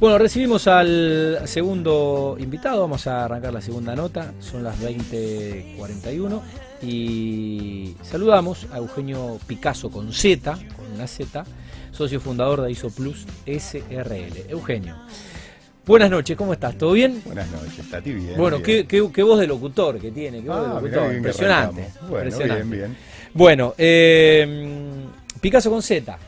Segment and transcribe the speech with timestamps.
[0.00, 6.40] Bueno, recibimos al segundo invitado, vamos a arrancar la segunda nota, son las 20.41
[6.80, 11.44] y saludamos a Eugenio Picasso con Z, con una Z,
[11.92, 14.48] socio fundador de ISO Plus SRL.
[14.48, 14.96] Eugenio.
[15.84, 16.78] Buenas noches, ¿cómo estás?
[16.78, 17.20] ¿Todo bien?
[17.26, 18.36] Buenas noches, Tati, bien.
[18.38, 18.86] Bueno, bien.
[18.86, 21.88] Qué, qué, qué voz de locutor que tiene, qué voz de Ah, locutor, impresionante.
[22.08, 22.64] Bueno, impresionante.
[22.64, 22.96] bien, bien.
[23.34, 24.78] Bueno, eh,
[25.42, 26.18] Picasso con Z.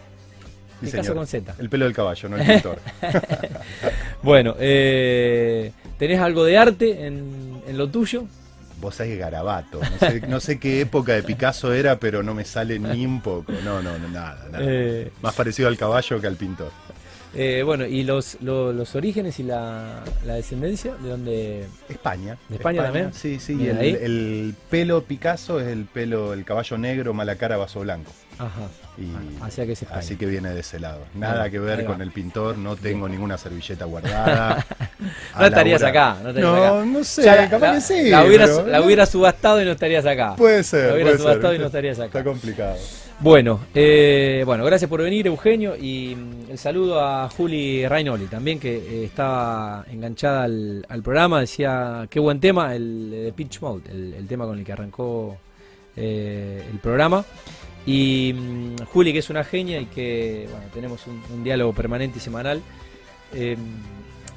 [0.87, 1.17] Picasso señor.
[1.17, 1.55] con Z.
[1.59, 2.79] El pelo del caballo, no el pintor.
[4.23, 8.25] Bueno, eh, ¿tenés algo de arte en, en lo tuyo?
[8.81, 9.81] Vos sabés garabato.
[9.81, 13.21] No sé, no sé qué época de Picasso era, pero no me sale ni un
[13.21, 13.53] poco.
[13.65, 14.65] No, no, no, nada, nada.
[14.67, 16.71] Eh, Más parecido al caballo que al pintor.
[17.35, 20.95] eh, bueno, ¿y los, lo- los orígenes y la, la descendencia?
[20.97, 21.67] ¿De dónde?
[21.89, 22.37] España.
[22.49, 23.13] ¿De España también?
[23.15, 23.53] Sí, sí.
[23.69, 28.13] El, el pelo Picasso es el pelo, el caballo negro, mala cara, vaso blanco.
[28.47, 28.69] Ajá.
[28.99, 29.09] Y
[29.43, 30.01] hacia que es España.
[30.01, 31.01] así que viene de ese lado.
[31.15, 34.65] Nada que ver con el pintor, no tengo ninguna servilleta guardada.
[35.39, 36.85] No estarías acá, no estarías no, acá.
[36.85, 38.11] no sé, la- capaz la, que sí.
[38.11, 40.37] La hubieras, pero- la hubieras subastado y no estarías acá.
[40.37, 40.89] Puede ser.
[40.91, 42.07] La hubieras subastado ser, y no estarías acá.
[42.19, 42.77] Está complicado.
[43.19, 48.61] Bueno, eh, bueno, gracias por venir, Eugenio, y mm, el saludo a Juli Rainoli también,
[48.61, 53.91] que eh, estaba enganchada al, al programa, decía, qué buen tema, el de Pitch Mode,
[53.91, 55.37] el, el tema con el que arrancó
[55.97, 57.25] eh, el programa.
[57.87, 62.19] Y mm, Juli, que es una genia y que, bueno, tenemos un, un diálogo permanente
[62.19, 62.63] y semanal.
[63.33, 63.57] eh,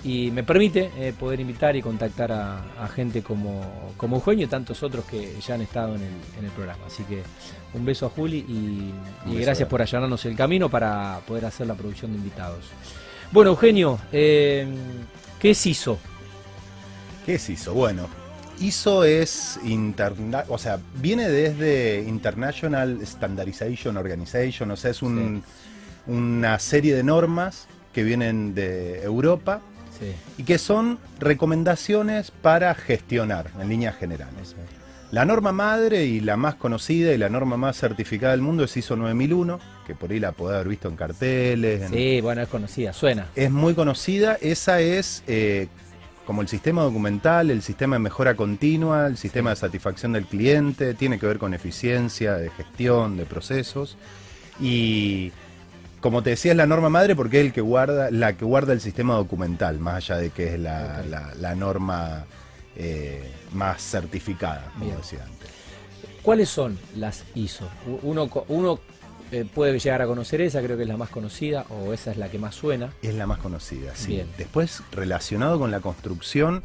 [0.05, 4.47] y me permite eh, poder invitar y contactar a, a gente como, como Eugenio y
[4.47, 6.85] tantos otros que ya han estado en el, en el programa.
[6.85, 7.23] Así que
[7.73, 8.93] un beso a Juli y,
[9.39, 12.65] gracias por allanarnos el camino para poder hacer la producción de invitados.
[13.31, 14.67] Bueno, Eugenio, eh,
[15.39, 15.97] ¿qué es ISO?
[17.25, 17.73] ¿Qué es ISO?
[17.73, 18.07] Bueno,
[18.59, 25.43] ISO es interna o sea, viene desde International Standardization Organization, o sea, es un-
[26.07, 29.61] una serie de normas que vienen de Europa
[29.99, 34.53] Sí, y que son recomendaciones para gestionar en líneas generales.
[35.11, 38.75] La norma madre y la más conocida y la norma más certificada del mundo es
[38.75, 42.49] ISO 9001, que por ahí la podés haber visto en carteles, en- Sí, bueno, es
[42.49, 43.27] conocida, suena.
[43.35, 44.37] es muy conocida.
[44.41, 45.69] Esa es eh,
[46.25, 50.93] como el sistema documental, el sistema de mejora continua, el sistema de satisfacción del cliente,
[50.93, 53.97] tiene que ver con eficiencia, de gestión, de procesos.
[54.59, 55.31] Y
[56.01, 58.73] como te decía, es la norma madre porque es el que guarda, la que guarda
[58.73, 62.25] el sistema documental, más allá de que es la, la- la norma
[62.75, 64.97] eh, más certificada, como Bien.
[64.97, 65.49] decía antes.
[66.21, 67.69] ¿Cuáles son las ISO?
[68.01, 68.79] Uno, uno
[69.39, 72.17] eh, puede llegar a conocer esa, creo que es la más conocida, o esa es
[72.17, 72.91] la que más suena.
[73.01, 74.13] Es la más conocida, sí.
[74.13, 74.27] Bien.
[74.37, 76.63] Después, relacionado con la construcción,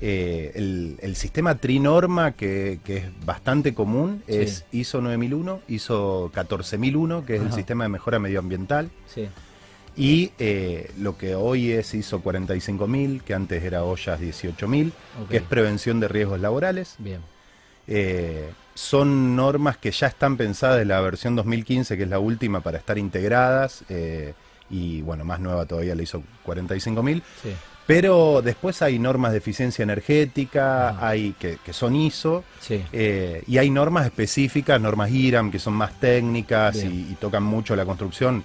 [0.00, 4.34] eh, el, el sistema Trinorma, que, que es bastante común, Sí.
[4.36, 9.28] es ISO 9001, ISO 14001, que es el sistema de mejora medioambiental, Sí,
[9.96, 14.92] y eh, lo que hoy es ISO 45000, que antes era OYAS 18000,
[15.22, 16.94] ok, que es prevención de riesgos laborales.
[16.98, 17.20] bien.
[17.88, 22.60] Eh, son normas que ya están pensadas de la versión 2015, que es la última
[22.60, 24.34] para estar integradas, eh,
[24.70, 27.22] y bueno, más nueva todavía la ISO 45000.
[27.42, 27.50] Sí,
[27.86, 31.08] Pero después hay normas de eficiencia energética, Ah.
[31.08, 35.72] hay que, que son ISO, sí, eh, y hay normas específicas, normas IRAM, que son
[35.72, 38.44] más técnicas y, tocan mucho la construcción.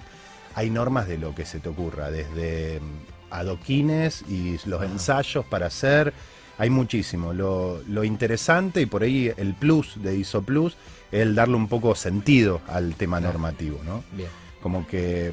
[0.54, 4.86] Hay normas de lo que se te ocurra, desde mm, adoquines y los Ah.
[4.86, 6.14] ensayos para hacer.
[6.58, 7.32] Hay muchísimo.
[7.32, 10.76] Lo, lo interesante y por ahí el plus de ISO Plus
[11.10, 13.32] es el darle un poco sentido al tema Claro.
[13.34, 14.02] normativo, ¿no?
[14.12, 14.28] bien.
[14.62, 15.32] como que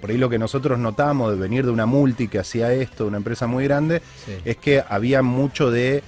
[0.00, 3.08] por- ahí lo que nosotros notamos de venir de una multi que hacía esto, de
[3.08, 4.32] una empresa muy grande, Sí.
[4.44, 6.02] es que había mucho de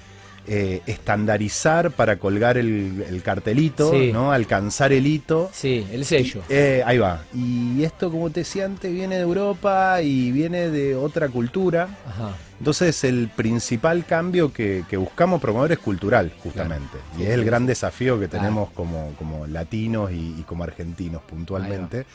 [0.47, 4.12] eh, estandarizar para colgar el, el cartelito, Sí.
[4.12, 4.31] ¿no?
[4.33, 5.49] Alcanzar el hito.
[5.55, 6.43] Sí, el sello.
[6.51, 7.23] Eh, ahí va.
[7.33, 11.89] Y esto, como te decía antes, viene de Europa y viene de otra cultura.
[12.06, 12.37] Ajá.
[12.59, 16.99] Entonces, el principal cambio que, que buscamos promover es cultural, justamente.
[17.19, 18.43] Y es el gran desafío que Claro.
[18.45, 22.07] tenemos como, como latinos y, y como argentinos puntualmente.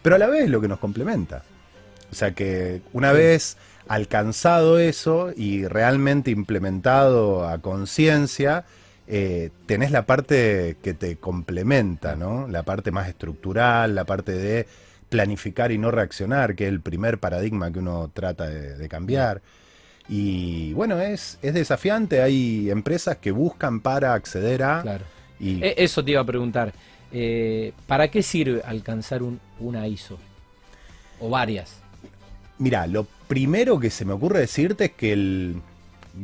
[0.00, 1.42] Pero a la vez lo que nos complementa.
[2.10, 3.16] O sea que una Sí.
[3.18, 3.56] vez
[3.88, 8.64] alcanzado eso y realmente implementado a conciencia,
[9.08, 12.46] eh, tenés la parte que te complementa, ¿no?
[12.48, 14.66] La parte más estructural, la parte de
[15.08, 19.40] planificar y no reaccionar, que es el primer paradigma que uno trata de, de cambiar.
[20.08, 24.82] Y bueno, es, es desafiante, hay empresas que buscan para acceder a...
[24.82, 25.04] Claro.
[25.38, 26.72] Y, E- Eso te iba a preguntar.
[27.12, 30.18] Eh, ¿Para qué sirve alcanzar un, una ISO?
[31.20, 31.76] O varias.
[32.58, 35.56] Mira, lo primero que se me ocurre decirte es que el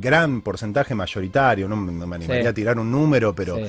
[0.00, 2.48] gran porcentaje mayoritario, no, me- no me animaría Sí.
[2.48, 3.64] a tirar un número, pero Sí.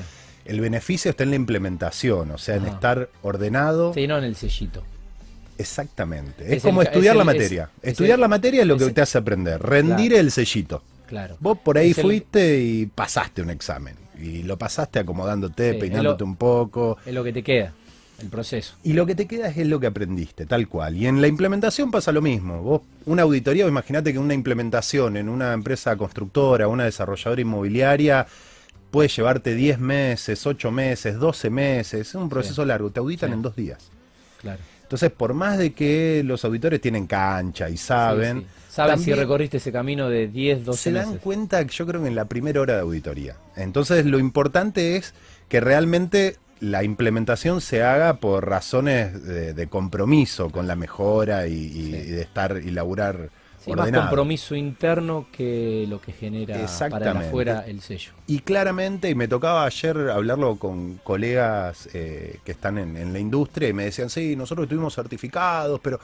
[0.46, 2.72] el beneficio está en la implementación, o sea, en Ajá.
[2.74, 3.92] estar ordenado.
[3.94, 4.82] Sí, no en el sellito.
[5.58, 6.44] Exactamente.
[6.46, 7.62] Es, Es como el- estudiar es la materia.
[7.78, 9.60] es- es estudiar la materia es lo que te hace aprender.
[9.62, 10.20] Rendir Claro.
[10.20, 10.82] el sellito.
[11.06, 11.36] Claro.
[11.40, 13.94] Vos por ahí fuiste y pasaste un examen.
[14.20, 16.96] Y lo pasaste acomodándote, Sí, peinándote lo- un poco.
[17.06, 17.72] Es lo que te queda,
[18.20, 18.74] el proceso.
[18.82, 20.96] Y lo que te queda es lo que aprendiste, tal cual.
[20.96, 22.60] Y en la implementación pasa lo mismo.
[22.62, 28.26] Vos, una auditoría, imagínate que una implementación en una empresa constructora, una desarrolladora inmobiliaria,
[28.90, 32.08] puede llevarte 10 meses, 8 meses, 12 meses.
[32.08, 32.90] Es un proceso largo.
[32.90, 33.34] Te auditan Sí.
[33.34, 33.78] en dos días.
[34.40, 34.60] Claro.
[34.86, 38.50] Entonces, por más de que los auditores tienen cancha y saben, Sí, sí.
[38.76, 41.22] Saben si recorriste ese camino de 10, 12 se dan meses.
[41.22, 43.34] cuenta, yo creo que en la primera hora de auditoría.
[43.56, 45.14] Entonces, lo importante es
[45.48, 51.52] que realmente la implementación se haga por razones de, de compromiso con la mejora y,
[51.54, 51.88] y- Sí.
[51.96, 53.30] y de estar y laburar
[53.66, 58.12] Sí, más compromiso interno que lo que genera para el afuera el sello.
[58.26, 63.18] Y claramente, y me tocaba ayer hablarlo con colegas eh, que están en, en la
[63.18, 66.00] industria y me decían, sí, nosotros estuvimos certificados, pero...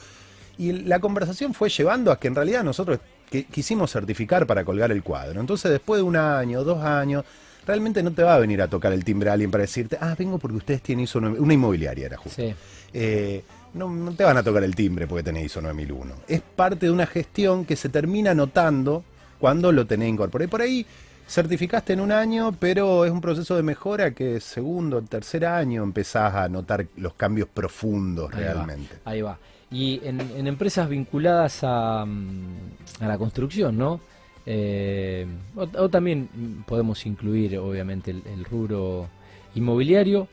[0.58, 2.98] Y la conversación fue llevando a que en realidad nosotros
[3.30, 5.40] que- quisimos certificar para colgar el cuadro.
[5.40, 7.24] Entonces, después de un año, dos años,
[7.66, 10.14] realmente no te va a venir a tocar el timbre a alguien para decirte, ah,
[10.18, 12.42] vengo porque ustedes tienen ISO 9 una inmobiliaria era justo.
[12.42, 12.54] Sí.
[12.92, 13.42] Eh,
[13.74, 16.14] no, no te van a tocar el timbre porque tenés ISO 9001.
[16.28, 19.04] Es parte de una gestión que se termina notando
[19.38, 20.46] cuando lo tenés incorporado.
[20.46, 20.86] Y por ahí
[21.28, 26.34] certificaste en un año, pero es un proceso de mejora que segundo, tercer año empezás
[26.34, 28.96] a notar los cambios profundos Ahí va, realmente.
[29.04, 29.38] ahí va.
[29.70, 34.00] Y en, en empresas vinculadas a, mm, a la construcción, ¿no?
[34.44, 35.26] Eh,
[35.56, 36.28] o, o también
[36.66, 39.08] podemos incluir, obviamente, el, el rubro
[39.54, 40.28] inmobiliario.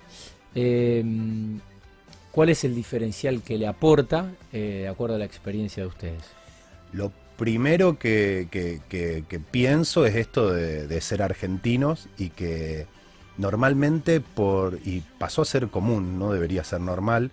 [0.56, 1.04] Eh,
[2.32, 6.24] ¿Cuál es el diferencial que le aporta, eh, de acuerdo a la experiencia de ustedes?
[6.94, 8.48] Lo primero que,
[9.52, 12.86] pienso es esto de, de ser argentinos y que
[13.38, 17.32] normalmente por y pasó a ser común, no debería ser normal.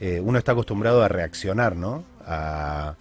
[0.00, 2.04] eh, uno está acostumbrado a reaccionar, ¿no?
[2.26, 2.94] A-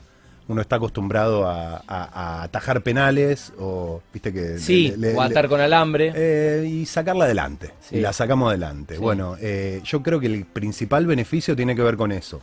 [0.51, 5.21] uno está acostumbrado a, a- a atajar penales o, viste que Sí, le- le- o
[5.21, 6.12] atar con alambre.
[6.15, 7.71] eh, y sacarla adelante.
[7.81, 7.98] Sí.
[7.98, 8.95] Y la sacamos adelante.
[8.95, 9.01] Sí.
[9.01, 12.42] Bueno, eh, yo creo que el principal beneficio tiene que ver con eso.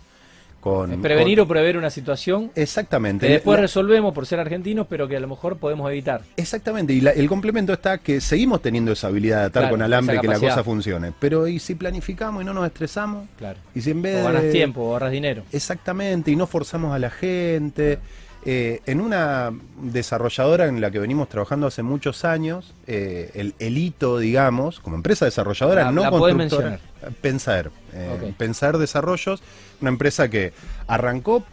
[0.60, 3.26] Con, Es prevenir con- o prever una situación Exactamente.
[3.26, 6.22] que después La- resolvemos por ser argentinos, pero que a lo mejor podemos evitar.
[6.36, 9.82] Exactamente, y la- el complemento está que seguimos teniendo esa habilidad de atar Claro, con
[9.82, 11.12] alambre esa que la cosa funcione.
[11.20, 13.28] Pero ¿y si planificamos y no nos estresamos?
[13.38, 13.58] Claro.
[13.74, 15.44] Y si en vez O ganas de- tiempo, o ahorras dinero.
[15.52, 17.98] Exactamente, y no forzamos a la gente.
[18.44, 19.50] Eh, en una
[19.82, 24.96] desarrolladora en la que venimos trabajando hace muchos años, eh, el, el hito, digamos, como
[24.96, 26.78] empresa desarrolladora, La- no la constructora,
[27.20, 28.36] Pensar, eh, Ok.
[28.36, 29.42] Pensar Desarrollos,
[29.80, 30.52] una empresa que
[30.86, 31.44] arrancó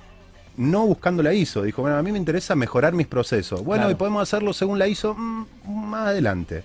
[0.58, 3.62] no buscando la ISO, dijo, bueno, a mí me interesa mejorar mis procesos.
[3.64, 3.92] Bueno, Claro.
[3.92, 6.64] y podemos hacerlo según la ISO mm, más adelante.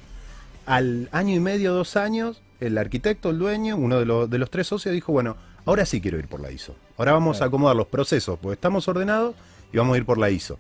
[0.67, 4.51] Al año y medio, dos años, el arquitecto, el dueño, uno de, los- de los
[4.51, 6.77] tres socios dijo, bueno, ahora sí quiero ir por la ISO.
[6.99, 7.47] Ahora vamos Claro.
[7.47, 9.35] a acomodar los procesos, porque estamos ordenados
[9.73, 10.59] y vamos a ir por la ISO.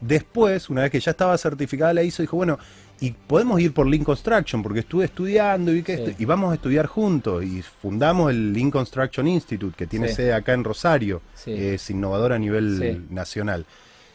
[0.00, 2.58] Después, una vez que ya estaba certificada la ISO, dijo, bueno,
[3.00, 6.14] y podemos ir por Lean Construction, porque estuve estudiando y, que Sí.
[6.18, 7.44] y vamos a estudiar juntos.
[7.44, 10.14] Y fundamos el Lean Construction Institute, que tiene Sí.
[10.16, 11.52] sede acá en Rosario, Sí.
[11.52, 13.66] es innovador a nivel nacional.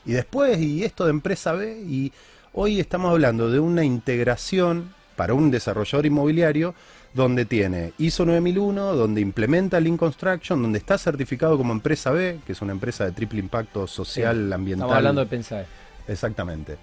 [0.05, 2.11] Y después, y esto de empresa B, y
[2.53, 6.73] hoy estamos hablando de una integración para un desarrollador inmobiliario
[7.13, 12.53] donde tiene ISO 9001, donde implementa Lean Construction, donde está certificado como empresa B, que
[12.53, 14.85] es una empresa de triple impacto social, ambiental.
[14.85, 15.65] Estamos hablando de pensar.
[16.07, 16.77] Exactamente.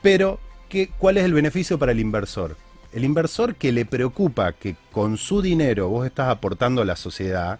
[0.00, 2.56] Pero, ¿qué, ¿cuál es el beneficio para el inversor?
[2.92, 7.58] El inversor que le preocupa que con su dinero vos estás aportando a la sociedad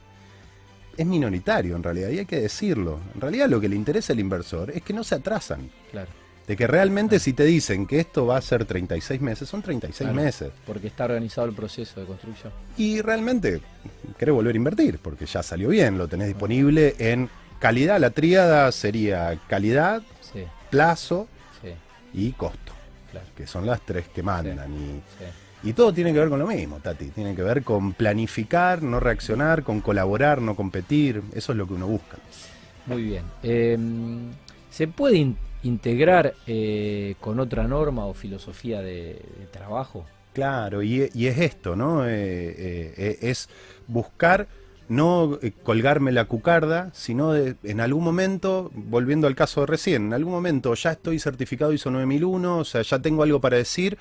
[0.97, 3.01] es minoritario en realidad, y hay que decirlo.
[3.15, 5.71] En realidad lo que le interesa al inversor es que no se atrasan.
[5.91, 6.11] Claro.
[6.47, 10.11] De que realmente si te dicen que esto va a ser 36 meses, son 36
[10.11, 10.15] Claro.
[10.25, 10.51] meses.
[10.67, 12.53] Porque está organizado el proceso de construcción.
[12.77, 13.61] Y realmente
[14.19, 17.31] querés volver a invertir, porque ya salió bien, lo tenés disponible en
[17.61, 18.01] calidad.
[18.01, 21.29] La tríada sería calidad, Sí, plazo
[21.63, 21.69] sí,
[22.13, 22.73] y costo.
[23.13, 23.27] claro.
[23.37, 24.67] que son las tres que mandan.
[25.19, 25.29] sí.
[25.65, 27.11] Y, y todo tiene que ver con lo mismo, Tati.
[27.11, 31.23] Tiene que ver con planificar, no reaccionar, con colaborar, no competir.
[31.35, 32.17] Eso es lo que uno busca.
[32.87, 33.23] Muy bien.
[33.45, 33.79] Eh,
[34.73, 35.19] ¿Se puede
[35.63, 40.05] integrar eh, con otra norma o filosofía de, de trabajo?
[40.33, 42.07] Claro, y, y es esto, ¿no?
[42.07, 43.49] Eh, eh, eh, es
[43.87, 44.49] buscar
[44.89, 50.07] no eh, colgarme la cucarda, sino de- en algún momento, volviendo al caso de recién,
[50.07, 53.97] en algún momento ya estoy certificado ISO 9001, o sea, ya tengo algo para decir,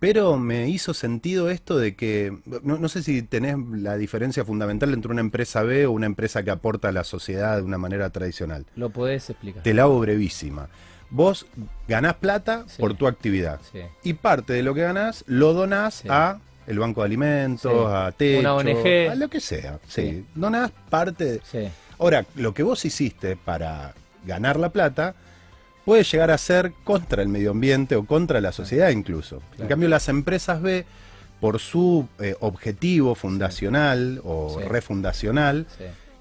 [0.00, 4.92] pero me hizo sentido esto de que, no, no sé si tenés la diferencia fundamental
[4.92, 8.10] entre una empresa B o una empresa que aporta a la sociedad de una manera
[8.10, 8.66] tradicional.
[8.76, 9.62] ¿Lo podés explicar?
[9.62, 10.68] Te la hago brevísima.
[11.10, 11.46] Vos
[11.88, 12.80] ganás plata Sí.
[12.80, 13.80] por tu actividad Sí.
[14.02, 16.08] y parte de lo que ganás lo donás Sí.
[16.10, 19.10] a el banco de alimentos, a techo, Una ONG.
[19.10, 19.78] a lo que sea.
[19.86, 20.24] Sí.
[20.34, 21.24] Donás parte.
[21.24, 21.68] de- Sí.
[21.98, 23.92] Ahora, lo que vos hiciste para
[24.26, 25.14] ganar la plata
[25.84, 29.42] puede llegar a ser contra el medio ambiente o contra la sociedad incluso.
[29.58, 30.86] En cambio, las empresas B,
[31.40, 35.66] por su eh, objetivo fundacional o refundacional,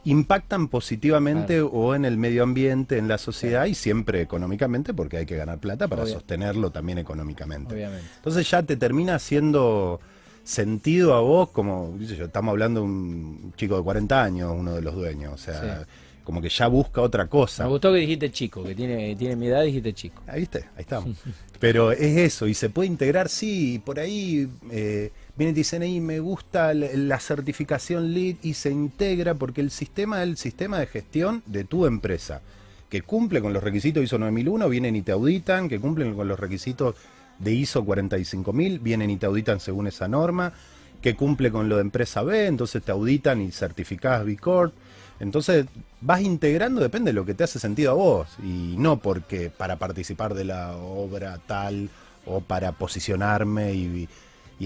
[0.06, 5.26] impactan positivamente o en el medio ambiente, en la sociedad y siempre económicamente, porque hay
[5.26, 7.88] que ganar plata para sostenerlo también económicamente.
[8.18, 10.00] Entonces ya te termina haciendo
[10.44, 14.82] sentido a vos, como, yo, estamos hablando de un chico de 40 años, uno de
[14.82, 15.86] los dueños, o sea,
[16.24, 17.64] como que ya busca otra cosa.
[17.64, 20.22] Me gustó que dijiste chico, que tiene, tiene mi edad, dijiste chico.
[20.28, 21.16] Ahí viste, ahí estamos.
[21.60, 26.20] Pero es eso, y se puede integrar, sí, por ahí eh, viene y dicen, me
[26.20, 31.44] gusta la, certificación LEED y se integra porque el sistema es el sistema de gestión
[31.46, 32.42] de tu empresa,
[32.90, 36.40] que cumple con los requisitos ISO 9001, vienen y te auditan, que cumplen con los
[36.40, 36.96] requisitos
[37.40, 40.54] de ISO 45000, vienen y te auditan según esa norma,
[41.02, 44.74] que cumple con lo de empresa B, entonces te auditan y certificás B Corp.
[45.20, 45.66] Entonces
[46.02, 49.78] vas integrando, depende de lo que te hace sentido a vos, y no porque para
[49.78, 51.90] participar de la obra tal
[52.26, 54.08] o para posicionarme y,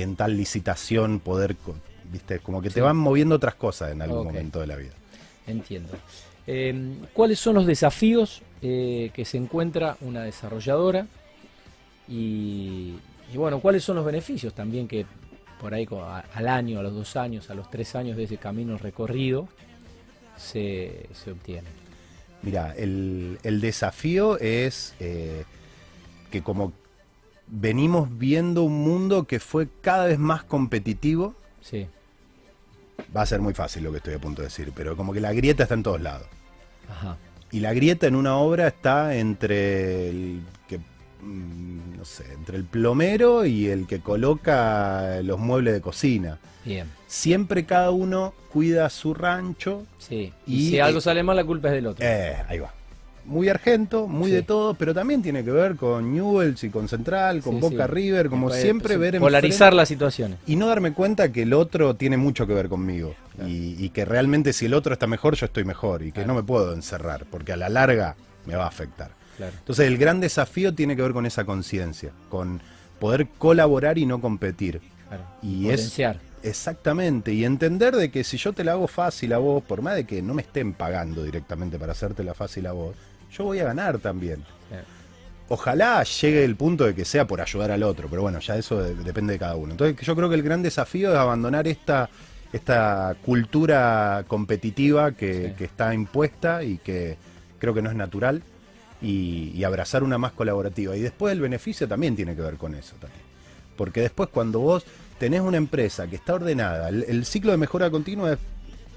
[0.01, 1.56] en tal licitación poder,
[2.12, 4.94] viste, como que te van moviendo otras cosas en algún momento de la vida.
[5.46, 5.94] Entiendo.
[6.46, 11.08] Eh, ¿Cuáles son los desafíos eh, que se encuentra una desarrolladora
[12.08, 12.96] y,
[13.36, 15.06] bueno, ¿cuáles son los beneficios también que
[15.60, 15.88] por ahí
[16.34, 19.50] al año, a los dos años, a los tres años de ese camino recorrido
[20.38, 21.68] se, se obtiene?
[22.42, 25.44] Mira, el, desafío es eh,
[26.32, 26.72] que como
[27.48, 31.88] venimos viendo un mundo que fue cada vez más competitivo, sí.
[33.16, 35.22] va a ser muy fácil lo que estoy a punto de decir, pero como que
[35.22, 36.27] la grieta está en todos lados.
[37.51, 40.80] Y la grieta en una obra está entre el que
[41.22, 46.38] Mm, no sé, entre el plomero y el que coloca los muebles de cocina.
[46.63, 46.88] Bien.
[47.08, 49.86] Siempre cada uno cuida su rancho.
[49.98, 50.32] Sí.
[50.46, 52.06] Y, si algo sale mal, la culpa es del otro.
[52.06, 52.74] Eh, ahí va.
[53.27, 57.41] Muy argento, muy de todo, pero también tiene que ver con Newells y con Central,
[57.41, 60.39] con Boca River, como siempre ver Polarizar las situaciones.
[60.48, 63.15] Y no darme cuenta que el otro tiene mucho que ver conmigo.
[63.46, 66.03] Y, que realmente si el otro está mejor, yo estoy mejor.
[66.03, 68.15] Y que no me puedo encerrar, porque a la larga
[68.46, 69.12] me va a afectar.
[69.39, 72.62] Entonces el gran desafío tiene que ver con esa conciencia, con
[73.00, 74.81] poder colaborar y no competir.
[75.41, 76.15] Y Potenciar.
[76.15, 79.81] es exactamente y entender de que si yo te la hago fácil a vos, por
[79.81, 82.96] más de que no me estén pagando directamente para hacértela fácil a vos,
[83.31, 84.43] yo voy a ganar también.
[85.50, 88.84] Ojalá llegue el punto de que sea por ayudar al otro, pero bueno, ya eso
[88.84, 89.72] depende de cada uno.
[89.72, 92.10] Entonces yo creo que el gran desafío es abandonar esta,
[92.51, 97.17] esta cultura competitiva que, que está impuesta y que
[97.60, 98.43] creo que no es natural
[99.01, 100.96] y, abrazar una más colaborativa.
[100.96, 103.22] Y después el beneficio también tiene que ver con eso también.
[103.75, 104.86] Porque después cuando vos
[105.19, 108.39] tenés una empresa que está ordenada, el, ciclo de mejora continua es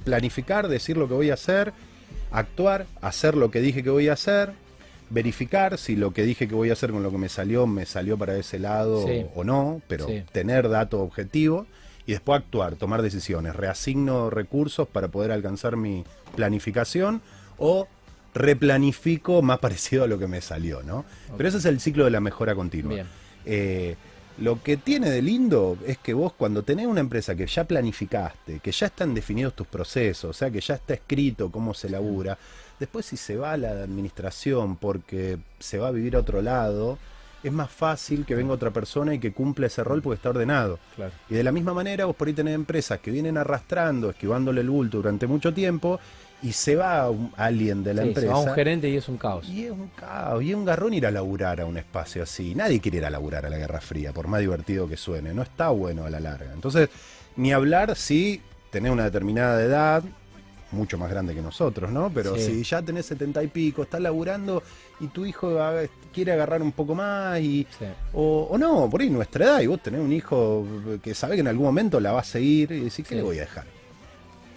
[0.04, 1.72] planificar, decir lo que voy a hacer,
[2.30, 4.52] actuar, hacer lo que dije que voy a hacer,
[5.10, 7.84] verificar si lo que dije que voy a hacer con lo que me salió me
[7.84, 11.66] salió para ese lado o, no, pero tener datos objetivos
[12.06, 17.20] y después actuar, tomar decisiones, reasigno recursos para poder alcanzar mi planificación
[17.58, 17.88] o
[18.34, 21.04] replanifico más parecido a lo que me salió, ¿no?
[21.36, 23.04] Pero ese es el ciclo de la mejora continua.
[23.44, 23.96] Eh,
[24.40, 28.60] lo que tiene de lindo es que vos cuando tenés una empresa que ya planificaste,
[28.60, 32.38] que ya están definidos tus procesos, o sea, que ya está escrito cómo se labura,
[32.78, 36.98] después si se va a la administración porque se va a vivir a otro lado,
[37.42, 40.78] es más fácil que venga otra persona y que cumpla ese rol porque está ordenado.
[41.28, 44.70] Y de la misma manera vos por ahí tenés empresas que vienen arrastrando, esquivándole el
[44.70, 46.00] bulto durante mucho tiempo
[46.42, 48.28] y se va alguien de la empresa.
[48.28, 49.48] Se va un gerente y es un caos.
[49.48, 52.54] Y es un caos, y es un garrón ir a laburar a un espacio así.
[52.54, 55.34] Nadie quiere ir a laburar a la Guerra Fría, por más divertido que suene.
[55.34, 56.52] No está bueno a la larga.
[56.52, 56.88] Entonces,
[57.36, 60.02] ni hablar si tenés una determinada edad,
[60.72, 62.10] mucho más grande que nosotros, ¿no?
[62.14, 64.62] Pero si ya tenés setenta y pico, estás laburando
[65.00, 65.58] y tu hijo
[66.12, 67.66] quiere agarrar un poco más y
[68.12, 70.64] o, no, por ahí nuestra edad y vos tenés un hijo
[71.02, 73.38] que sabe que en algún momento la va a seguir y decís, ¿qué le voy
[73.38, 73.64] a dejar?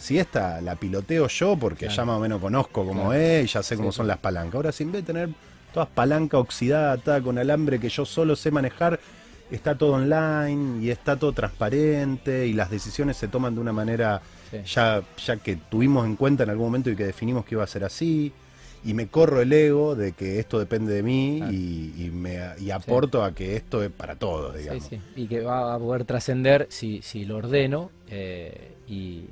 [0.03, 3.63] Si esta la piloteo yo porque ya más o menos conozco cómo es y ya
[3.63, 4.55] sé cómo son las palancas.
[4.55, 5.29] Ahora, sin vez de tener
[5.73, 8.99] todas palanca oxidada atada con alambre que yo solo sé manejar,
[9.49, 14.21] está todo online y está todo transparente y las decisiones se toman de una manera
[14.65, 17.67] ya, ya que tuvimos en cuenta en algún momento y que definimos que iba a
[17.67, 18.33] ser así.
[18.85, 23.23] Y me corro el ego de que esto depende de mí y, me, y aporto
[23.23, 24.89] a que esto es para todos, digamos.
[25.15, 29.27] Y que va a poder trascender si, si lo ordeno eh, y,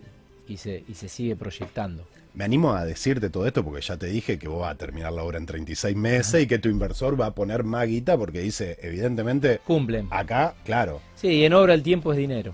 [0.52, 2.06] y se, y se sigue proyectando.
[2.34, 5.12] Me animo a decirte todo esto porque ya te dije que vos vas a terminar
[5.12, 8.40] la obra en 36 meses y que tu inversor va a poner más guita porque
[8.40, 9.60] dice, evidentemente...
[9.66, 10.08] Cumplen.
[10.12, 11.02] Acá, claro.
[11.16, 12.54] Sí, y en obra el tiempo es dinero.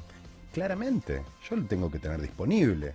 [0.52, 2.94] Claramente, yo lo tengo que tener disponible.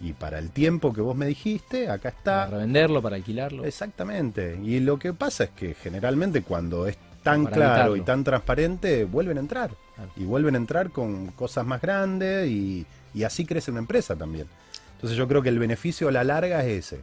[0.00, 2.44] Y para el tiempo que vos me dijiste, acá está.
[2.44, 3.64] Para revenderlo, para alquilarlo.
[3.64, 4.58] Exactamente.
[4.62, 9.38] Y lo que pasa es que generalmente cuando es tan claro y tan transparente, vuelven
[9.38, 9.70] a entrar.
[10.16, 14.46] Y vuelven a entrar con cosas más grandes y, y así crece una empresa también.
[14.94, 17.00] Entonces yo creo que el beneficio a la larga es ese.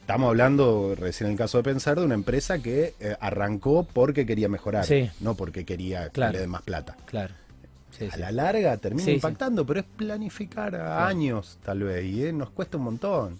[0.00, 4.26] Estamos hablando, recién en el caso de pensar, de una empresa que eh, arrancó porque
[4.26, 4.84] quería mejorar,
[5.20, 6.94] no porque quería que le den más plata.
[7.06, 7.32] Claro.
[8.12, 12.50] a la larga termina impactando, pero es planificar a años, tal vez, y eh, nos
[12.50, 13.38] cuesta un montón.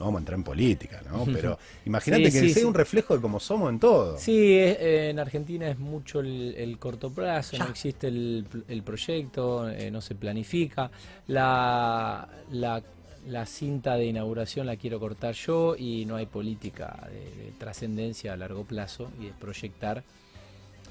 [0.00, 1.24] No vamos a entrar en política, ¿no?
[1.32, 4.18] Pero imagínate que sea un reflejo de cómo somos en todo.
[4.18, 10.14] Sí, eh, en Argentina es mucho el, corto plazo, no existe el, proyecto, no se
[10.16, 10.90] planifica.
[11.28, 12.82] La, la
[13.28, 18.36] la cinta de inauguración la quiero cortar yo y no hay política de, trascendencia a
[18.36, 20.02] largo plazo y de proyectar.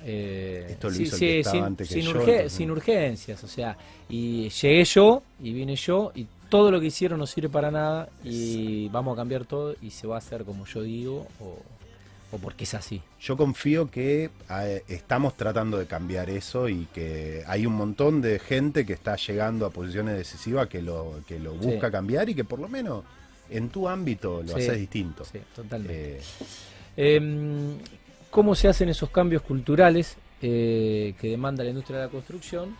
[0.05, 2.05] Eh, Esto lo hizo sin, antes sin,
[2.47, 7.19] sin urgencias, o sea, y llegué yo y vine yo y todo lo que hicieron
[7.19, 10.65] no sirve para nada y vamos a cambiar todo y se va a hacer como
[10.65, 11.59] yo digo o
[12.31, 13.01] o porque es así.
[13.19, 18.39] Yo confío que eh, estamos tratando de cambiar eso y que hay un montón de
[18.39, 22.43] gente que está llegando a posiciones decisivas que lo, que lo busca cambiar y que
[22.43, 23.03] por lo menos
[23.49, 25.25] en tu ámbito lo haces distinto.
[25.25, 26.17] Sí, totalmente.
[26.17, 27.77] Eh, em,
[28.29, 32.75] ¿Cómo se hacen esos cambios culturales eh, que demanda la industria de la construcción?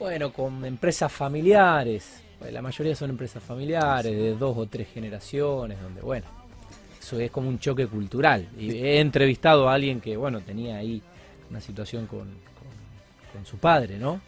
[0.00, 2.20] Bueno, con empresas familiares.
[2.52, 6.26] La mayoría son empresas familiares de dos o tres generaciones, donde, bueno,
[7.00, 8.48] eso es como un choque cultural.
[8.58, 11.02] Y he entrevistado a alguien que, bueno, tenía ahí
[11.50, 12.28] una situación con,
[13.32, 14.20] con, su padre, ¿no?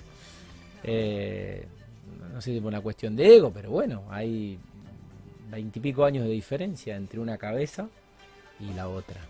[0.84, 1.66] Eh,
[2.32, 4.58] no sé si por una cuestión de ego, pero bueno, hay
[5.50, 7.88] veintipico años de diferencia entre una cabeza
[8.60, 9.20] y la otra.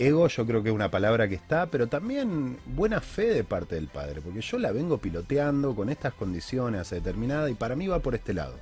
[0.00, 3.74] Ego yo creo que es una palabra que está, pero también buena fe de parte
[3.74, 7.98] del padre, porque yo la vengo piloteando con estas condiciones determinadas y para mí va
[7.98, 8.54] por este lado.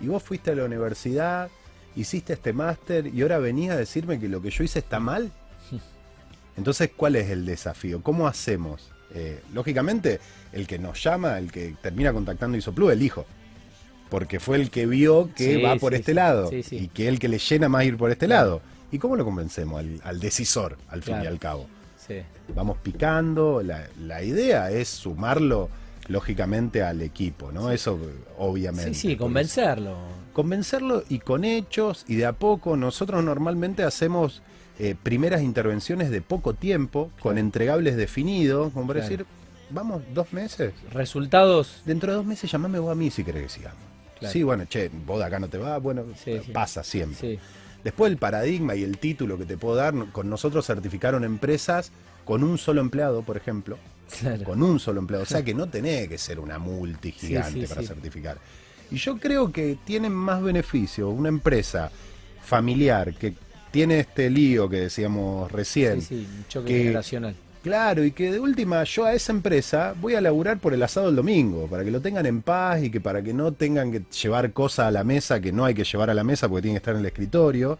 [0.00, 1.48] Y vos fuiste a la universidad,
[1.96, 5.32] hiciste este máster y ahora venís a decirme que lo que yo hice está mal.
[6.58, 8.02] Entonces, ¿cuál es el desafío?
[8.02, 8.90] ¿Cómo hacemos?
[9.14, 10.20] Eh, lógicamente,
[10.52, 13.24] el que nos llama, el que termina contactando Isoplu, el hijo.
[14.10, 17.38] Porque fue el que vio que va por este lado y que el que le
[17.38, 18.60] llena más ir por este lado.
[18.92, 21.66] ¿Y cómo lo convencemos al, decisor, al fin y al cabo?
[22.54, 25.68] Vamos picando, la, la idea es sumarlo
[26.08, 27.70] lógicamente al equipo, ¿no?
[27.70, 27.98] Eso
[28.38, 28.94] obviamente.
[28.94, 29.96] Sí, sí, convencerlo.
[30.32, 32.76] Convencerlo y con hechos y de a poco.
[32.76, 34.42] Nosotros normalmente hacemos
[34.78, 39.26] eh, primeras intervenciones de poco tiempo, con entregables definidos, como para decir,
[39.70, 40.74] vamos, dos meses.
[40.92, 41.82] Resultados.
[41.84, 43.80] Dentro de dos meses llamame vos a mí si querés que sigamos.
[44.30, 46.04] Sí, bueno, che, vos de acá no te va, bueno,
[46.52, 47.38] pasa siempre.
[47.86, 51.92] Después el paradigma y el título que te puedo dar, con nosotros certificaron empresas
[52.24, 53.78] con un solo empleado, por ejemplo,
[54.44, 55.22] con un solo empleado.
[55.22, 58.38] O sea que no tenés que ser una multi gigante para certificar.
[58.90, 61.92] Y yo creo que tiene más beneficio una empresa
[62.42, 63.34] familiar que
[63.70, 66.02] tiene este lío que decíamos recién.
[66.02, 67.36] Sí, un choque generacional.
[67.66, 71.08] Claro, y que de última yo a esa empresa voy a laburar por el asado
[71.08, 74.04] el domingo, para que lo tengan en paz y que para que no tengan que
[74.22, 76.76] llevar cosas a la mesa que no hay que llevar a la mesa porque tienen
[76.76, 77.76] que estar en el escritorio.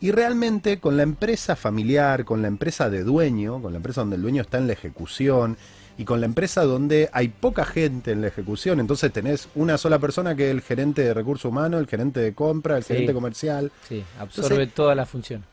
[0.00, 4.16] Y realmente con la empresa familiar, con la empresa de dueño, con la empresa donde
[4.16, 5.56] el dueño está en la ejecución
[5.96, 10.00] y con la empresa donde hay poca gente en la ejecución, entonces tenés una sola
[10.00, 13.70] persona que es el gerente de recursos humanos, el gerente de compra, el gerente comercial.
[13.88, 15.44] Sí, absorbe toda la función.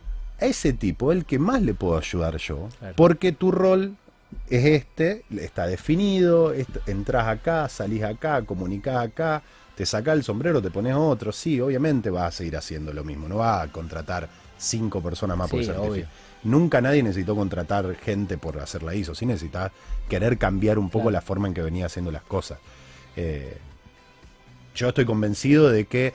[0.42, 3.96] A ese tipo, el que más le puedo ayudar yo, porque tu rol
[4.50, 6.54] es este, está definido,
[6.88, 9.44] entras acá, salís acá, comunicás acá,
[9.76, 13.28] te saca el sombrero, te pones otro, sí, obviamente vas a seguir haciendo lo mismo,
[13.28, 16.08] no vas a contratar cinco personas más por ser
[16.44, 19.72] Nunca nadie necesitó contratar gente por hacer la ISO, sí necesitas
[20.10, 22.58] querer cambiar un poco la forma en que venía haciendo las cosas.
[23.16, 23.58] Eh,
[24.76, 26.14] yo estoy convencido de que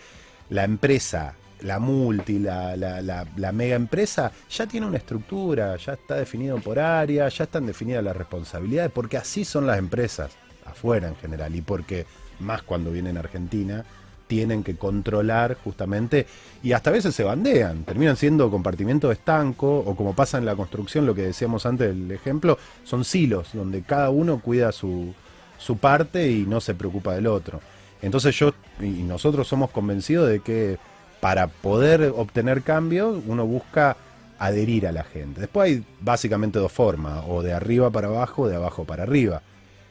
[0.50, 6.16] la empresa, la multi, la, la, la, mega empresa, ya tiene una estructura, ya está
[6.16, 10.32] definido por área, ya están definidas las responsabilidades, porque así son las empresas
[10.64, 12.06] afuera en general y porque
[12.40, 13.84] más cuando vienen a Argentina,
[14.26, 16.26] tienen que controlar justamente
[16.62, 20.56] y hasta a veces se bandean, terminan siendo compartimientos estanco o como pasa en la
[20.56, 25.14] construcción, lo que decíamos antes del ejemplo, son silos donde cada uno cuida su,
[25.58, 27.60] su parte y no se preocupa del otro.
[28.02, 30.78] Entonces yo y nosotros somos convencidos de que
[31.20, 33.96] para poder obtener cambios uno busca
[34.38, 35.40] adherir a la gente.
[35.40, 39.42] Después hay básicamente dos formas, o de arriba para abajo o de abajo para arriba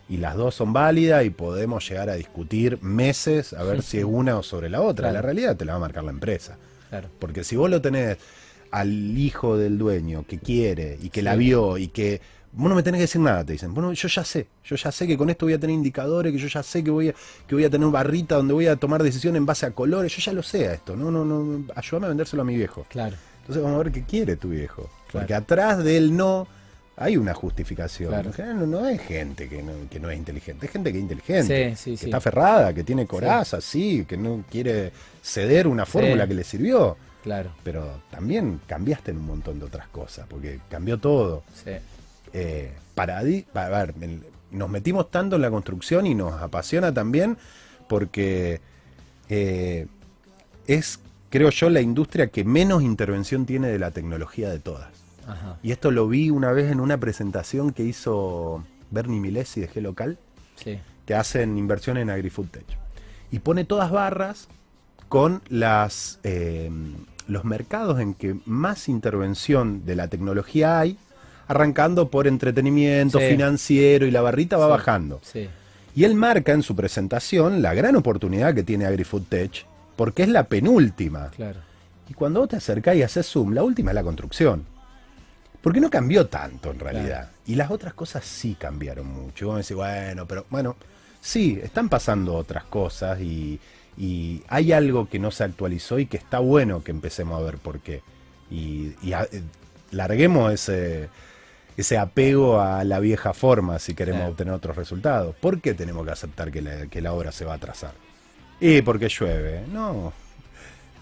[0.08, 4.06] y las dos son válidas y podemos llegar a discutir meses a ver si es
[4.06, 5.12] una o sobre la otra.
[5.12, 6.58] La realidad te la va a marcar la empresa.
[7.20, 8.18] Porque si vos lo tenés
[8.72, 12.22] al hijo del dueño que quiere y que la vio y que
[12.56, 13.74] vos no me tenés que decir nada, te dicen.
[13.74, 16.40] Bueno, yo ya sé, yo ya sé que con esto voy a tener indicadores, que
[16.40, 17.16] yo ya sé que voy a,
[17.48, 20.22] que voy a tener barrita donde voy a tomar decisiones en base a colores, yo
[20.22, 22.86] ya lo sé a esto, no, no, no, ayúdame a vendérselo a mi viejo.
[22.90, 23.16] Claro.
[23.42, 24.90] Entonces vamos a ver qué quiere tu viejo.
[25.12, 25.26] Claro.
[25.26, 26.48] Porque atrás del no
[26.98, 28.10] hay una justificación.
[28.10, 28.30] Claro.
[28.30, 30.98] En general no, no es gente que no, que no es inteligente, es gente que
[30.98, 31.70] es inteligente.
[31.72, 32.06] Sí, sí, que sí.
[32.06, 34.06] está aferrada, que tiene coraza, sí.
[34.08, 34.92] que no quiere
[35.22, 36.98] ceder una fórmula que le sirvió.
[37.22, 37.52] Claro.
[37.64, 41.44] Pero también cambiaste en un montón de otras cosas, porque cambió todo.
[41.64, 41.72] Sí.
[42.38, 43.06] Eh, a
[43.70, 43.94] ver,
[44.52, 47.38] nos metimos tanto en la construcción y nos apasiona también
[47.88, 48.60] porque
[49.30, 49.88] eh,
[50.68, 54.90] es, creo yo, la industria que menos intervención tiene de la tecnología de todas.
[55.28, 55.58] Ajá.
[55.64, 60.18] Y esto lo vi una vez en una presentación que hizo Bernie Milesi de G-Local,
[60.56, 60.80] Sí.
[61.06, 62.66] que hacen inversión en AgriFoodTech.
[63.32, 64.48] Y pone todas barras
[65.10, 66.70] con las, eh,
[67.28, 70.98] los mercados en que más intervención de la tecnología hay,
[71.48, 73.26] arrancando por entretenimiento, Sí.
[73.30, 74.72] financiero y la barrita va Sí.
[74.72, 75.20] bajando.
[75.24, 75.50] Sí.
[75.96, 80.44] Y él marca en su presentación la gran oportunidad que tiene AgriFoodTech, porque es la
[80.44, 81.30] penúltima.
[81.36, 81.60] Claro.
[82.10, 84.66] Y cuando vos te acercás y haces zoom, la última es la construcción.
[85.62, 87.30] Porque no cambió tanto en realidad.
[87.48, 89.46] Y las otras cosas sí cambiaron mucho.
[89.46, 90.76] Y vos decís, bueno, pero bueno,
[91.22, 93.60] sí, están pasando otras cosas y,
[93.98, 97.58] y hay algo que no se actualizó y que está bueno que empecemos a ver
[97.58, 98.02] por qué.
[98.52, 99.42] Y, y a- eh,
[99.92, 101.10] larguemos ese,
[101.78, 104.32] ese apego a la vieja forma si queremos Claro.
[104.32, 105.36] obtener otros resultados.
[105.36, 107.92] ¿Por qué tenemos que aceptar que la, que la obra se va a atrasar?
[108.60, 109.64] Y porque llueve.
[109.72, 110.14] No,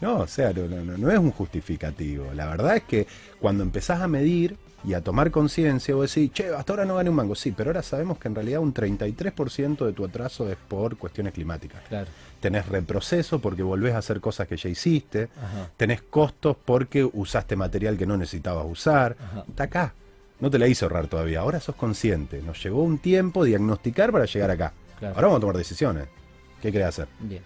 [0.02, 2.34] no, o sea, no, no- no es un justificativo.
[2.34, 3.08] La verdad es que
[3.40, 7.10] cuando empezás a medir y a tomar conciencia, vos decís, che, hasta ahora no gané
[7.10, 7.36] un mango.
[7.36, 11.34] Sí, pero ahora sabemos que en realidad un 33% de tu atraso es por cuestiones
[11.34, 11.82] climáticas.
[11.88, 12.08] Claro.
[12.42, 15.30] Tenés reproceso porque volvés a hacer cosas que ya hiciste.
[15.38, 15.70] Ajá.
[15.78, 19.16] Tenés costos porque usaste material que no necesitabas usar.
[19.24, 19.46] Ajá.
[19.48, 19.94] Está acá.
[20.40, 21.40] No te la hice ahorrar todavía.
[21.40, 22.42] Ahora sos consciente.
[22.42, 24.74] Nos llevó un tiempo diagnosticar para llegar acá.
[25.00, 25.16] Claro.
[25.16, 26.08] Ahora vamos a tomar decisiones.
[26.62, 27.08] ¿Qué querés hacer?
[27.20, 27.42] Bien.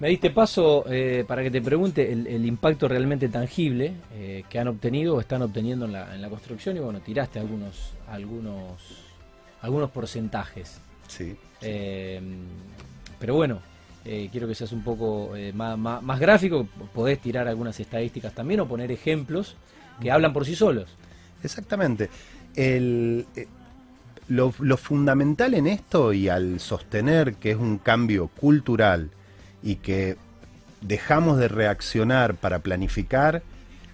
[0.00, 4.58] Me diste paso eh, para que te pregunte el, el impacto realmente tangible eh, que
[4.58, 8.72] han obtenido o están obteniendo en la, en la construcción y bueno, tiraste algunos, algunos,
[9.60, 10.78] algunos porcentajes.
[11.08, 11.36] Sí.
[11.60, 12.20] Eh,
[13.18, 13.60] pero bueno,
[14.04, 18.32] eh, quiero que seas un poco eh, más, más- más gráfico, podés tirar algunas estadísticas
[18.32, 19.56] también o poner ejemplos
[20.00, 20.88] que hablan por sí solos.
[21.46, 22.10] Exactamente.
[22.54, 23.24] Eh,
[24.28, 29.10] lo, lo fundamental en esto y al sostener que es un cambio cultural
[29.62, 30.16] y que
[30.80, 33.42] dejamos de reaccionar para planificar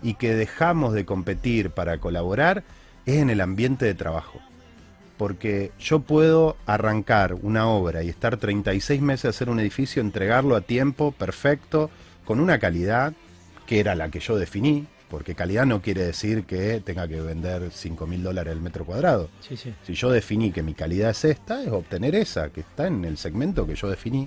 [0.03, 2.65] y que dejamos de competir para colaborar
[3.07, 4.41] es en el ambiente de trabajo.
[5.17, 10.57] Porque yo puedo arrancar una obra y estar 36 meses a hacer un edificio, entregarlo
[10.57, 11.91] a tiempo, perfecto,
[12.25, 13.13] con una calidad
[13.67, 17.71] que era la que yo definí, porque calidad no quiere decir que tenga que vender
[17.71, 19.29] 5 mil dólares el metro cuadrado.
[19.47, 19.75] Sí, sí.
[19.87, 23.19] Si yo definí que mi calidad es esta, es obtener esa, que está en el
[23.19, 24.27] segmento que yo definí.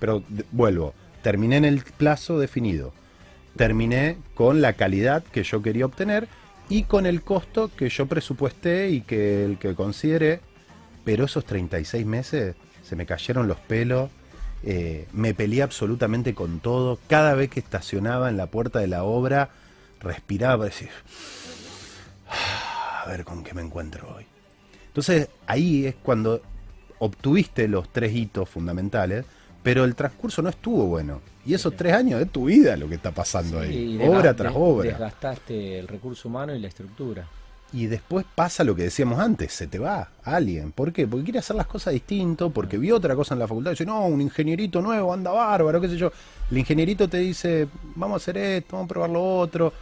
[0.00, 2.94] Pero vuelvo, terminé en el plazo definido.
[3.56, 6.28] Terminé con la calidad que yo quería obtener
[6.70, 10.40] y con el costo que yo presupuesté y que el que consideré.
[11.04, 14.08] Pero esos 36 meses se me cayeron los pelos.
[14.64, 16.98] eh, me peleé absolutamente con todo.
[17.06, 19.50] Cada vez que estacionaba en la puerta de la obra,
[20.02, 20.90] respiraba decir,
[22.28, 24.26] "Ah, a ver con qué me encuentro hoy.
[24.88, 26.42] Entonces ahí es cuando
[26.98, 29.24] obtuviste los tres hitos fundamentales,
[29.62, 31.20] pero el transcurso no estuvo bueno.
[31.44, 34.52] Y esos tres años es tu vida lo que está pasando Sí, ahí, obra tras
[34.54, 34.90] obra.
[34.90, 37.26] Desgastaste el recurso humano y la estructura.
[37.72, 40.72] Y después pasa lo que decíamos antes, se te va alguien.
[40.72, 41.06] ¿Por qué?
[41.06, 43.86] Porque quiere hacer las cosas distinto, porque vio otra cosa en la facultad y dice,
[43.86, 46.12] no, un ingenierito nuevo, anda bárbaro, qué sé yo.
[46.50, 49.72] El ingenierito te dice, vamos a hacer esto, vamos a probar lo otro.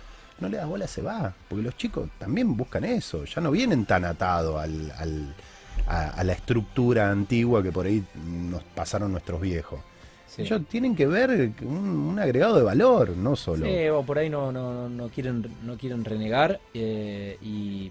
[0.40, 1.33] No le das bola, se va.
[1.48, 5.35] Porque los chicos también buscan eso, ya no vienen tan atados al, al-
[5.87, 9.81] a, a la estructura antigua que por ahí nos pasaron nuestros viejos.
[10.26, 10.42] Sí.
[10.42, 13.66] Ellos tienen que ver un, un agregado de valor, no solo.
[13.66, 17.90] Sí, o por ahí no, no, no quieren, no quieren renegar eh, y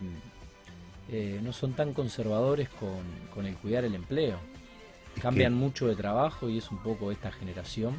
[1.12, 3.02] eh, no son tan conservadores con,
[3.34, 4.38] con el cuidar el empleo.
[5.16, 7.96] Es Cambian que- mucho de trabajo y es un poco esta generación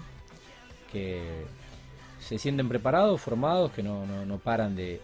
[0.90, 1.44] que
[2.20, 5.00] se sienten preparados, formados, que no, no, no paran de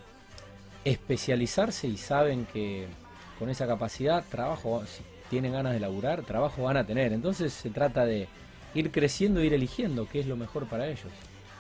[0.84, 2.86] especializarse y saben que
[3.38, 7.12] con esa capacidad, trabajo, si tienen ganas de laburar, trabajo van a tener.
[7.12, 8.28] Entonces se trata de
[8.74, 11.10] ir creciendo, ir eligiendo qué es lo mejor para ellos.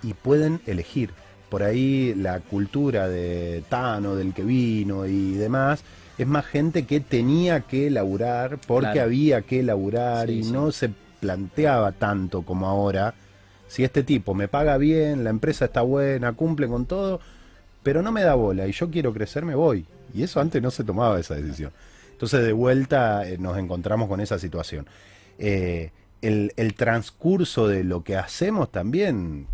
[0.02, 1.10] y pueden elegir.
[1.48, 5.82] Por ahí la cultura de Tano, del que vino y demás,
[6.18, 9.02] es más gente que tenía que laburar porque Claro.
[9.02, 10.52] había que laburar Sí, y sí.
[10.52, 10.90] no se
[11.20, 13.14] planteaba tanto como ahora.
[13.68, 17.20] Si este tipo me paga bien, la empresa está buena, cumple con todo,
[17.82, 19.86] pero no me da bola y yo quiero crecer, me voy.
[20.14, 21.72] Y eso antes no se tomaba esa decisión.
[22.12, 24.86] Entonces de vuelta eh, nos encontramos con esa situación.
[25.38, 25.90] Eh,
[26.22, 29.46] el, el, transcurso de lo que hacemos también,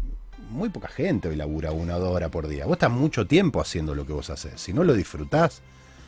[0.50, 2.66] muy poca gente hoy labura una o dos horas por día.
[2.66, 4.60] Vos estás mucho tiempo haciendo lo que vos haces.
[4.60, 5.60] Si no lo disfrutás,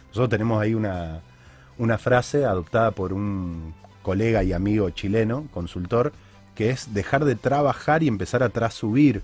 [0.09, 1.23] nosotros tenemos ahí una,
[1.79, 6.12] una frase adoptada por un colega y amigo chileno, consultor,
[6.55, 9.23] que es dejar de trabajar y empezar a trasubir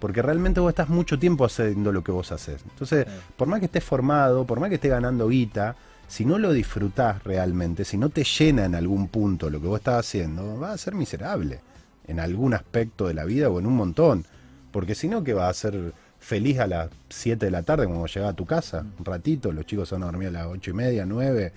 [0.00, 2.62] porque realmente vos estás mucho tiempo haciendo lo que vos haces.
[2.70, 3.06] Entonces,
[3.36, 5.76] por más que estés formado, por más que estés ganando guita,
[6.08, 9.78] si no lo disfrutás realmente, si no te llena en algún punto lo que vos
[9.78, 11.60] estás haciendo, va a ser miserable
[12.08, 14.24] en algún aspecto de la vida o en un montón.
[14.72, 18.06] Porque si no, que va a ser feliz a las 7 de la tarde cuando
[18.06, 20.70] llegas a tu casa, un ratito, los chicos se van a dormir a las 8
[20.70, 21.52] y media, 9.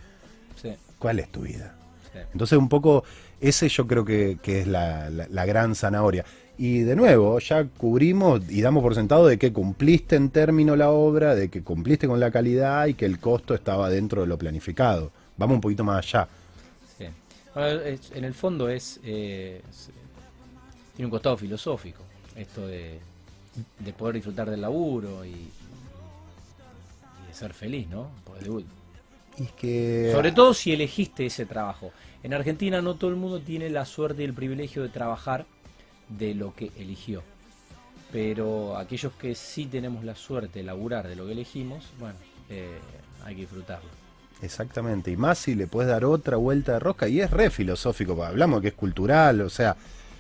[1.00, 1.76] ¿Cuál es tu vida?
[2.32, 3.04] Entonces, un poco,
[3.42, 6.26] ese yo creo que, es la, la gran zanahoria.
[6.58, 10.92] Y de nuevo, ya cubrimos y damos por sentado de que cumpliste en término la
[10.92, 14.38] obra, de que cumpliste con la calidad y que el costo estaba dentro de lo
[14.38, 15.12] planificado.
[15.38, 16.28] Vamos un poquito más allá.
[16.98, 17.06] Sí.
[18.16, 19.62] en el fondo es, eh,
[20.96, 22.04] tiene un costado filosófico,
[22.36, 23.00] esto de,
[23.98, 25.32] poder disfrutar del laburo y,
[27.28, 28.10] de ser feliz, ¿no?
[29.38, 30.12] Y que...
[30.14, 31.92] Sobre todo si elegiste ese trabajo.
[32.22, 35.46] En Argentina no todo el mundo tiene la suerte y el privilegio de trabajar
[36.10, 37.24] de lo que eligió.
[38.12, 42.16] Pero aquellos que sí tenemos la suerte de laburar de lo que elegimos, bueno,
[42.50, 42.78] eh,
[43.26, 43.90] hay que disfrutarlo.
[44.42, 48.22] Exactamente, y más si le puedes dar otra vuelta de rosca, y es re filosófico,
[48.24, 49.76] hablamos que es cultural, o sea,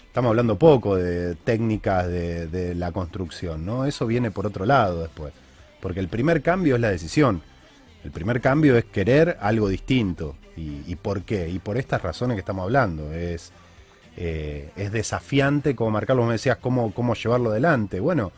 [0.07, 3.85] estamos hablando poco de técnicas de, la construcción, ¿no?
[3.85, 5.33] Eso viene por otro lado después,
[5.81, 7.41] porque el primer cambio es la decisión,
[8.03, 12.35] el primer cambio es querer algo distinto, y, y por qué, y por estas razones
[12.35, 13.51] que estamos hablando, es
[14.15, 17.99] eh, es desafiante, como Marcarlos me decías, cómo, cómo llevarlo adelante.
[17.99, 18.31] Bueno,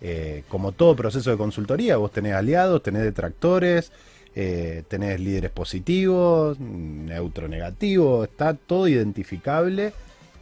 [0.00, 3.90] eh, como todo proceso de consultoría, vos tenés aliados, tenés detractores,
[4.34, 9.92] eh, tenés líderes positivos, neutro negativo, está todo identificable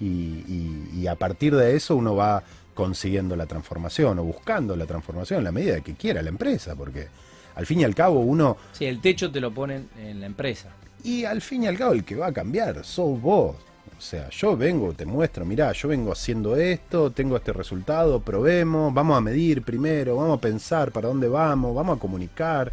[0.00, 2.42] y, a partir de eso uno va
[2.74, 7.08] consiguiendo la transformación o buscando la transformación en la medida que quiera la empresa, porque
[7.54, 8.56] al fin y al cabo uno...
[8.72, 10.70] Sí, el techo te lo ponen en la empresa.
[11.02, 13.56] Y al fin y al cabo el que va a cambiar sos vos.
[13.96, 18.92] O sea, yo vengo, te muestro, mirá, yo vengo haciendo esto, tengo este resultado, probemos,
[18.92, 22.72] vamos a medir primero, vamos a pensar para dónde vamos, vamos a comunicar,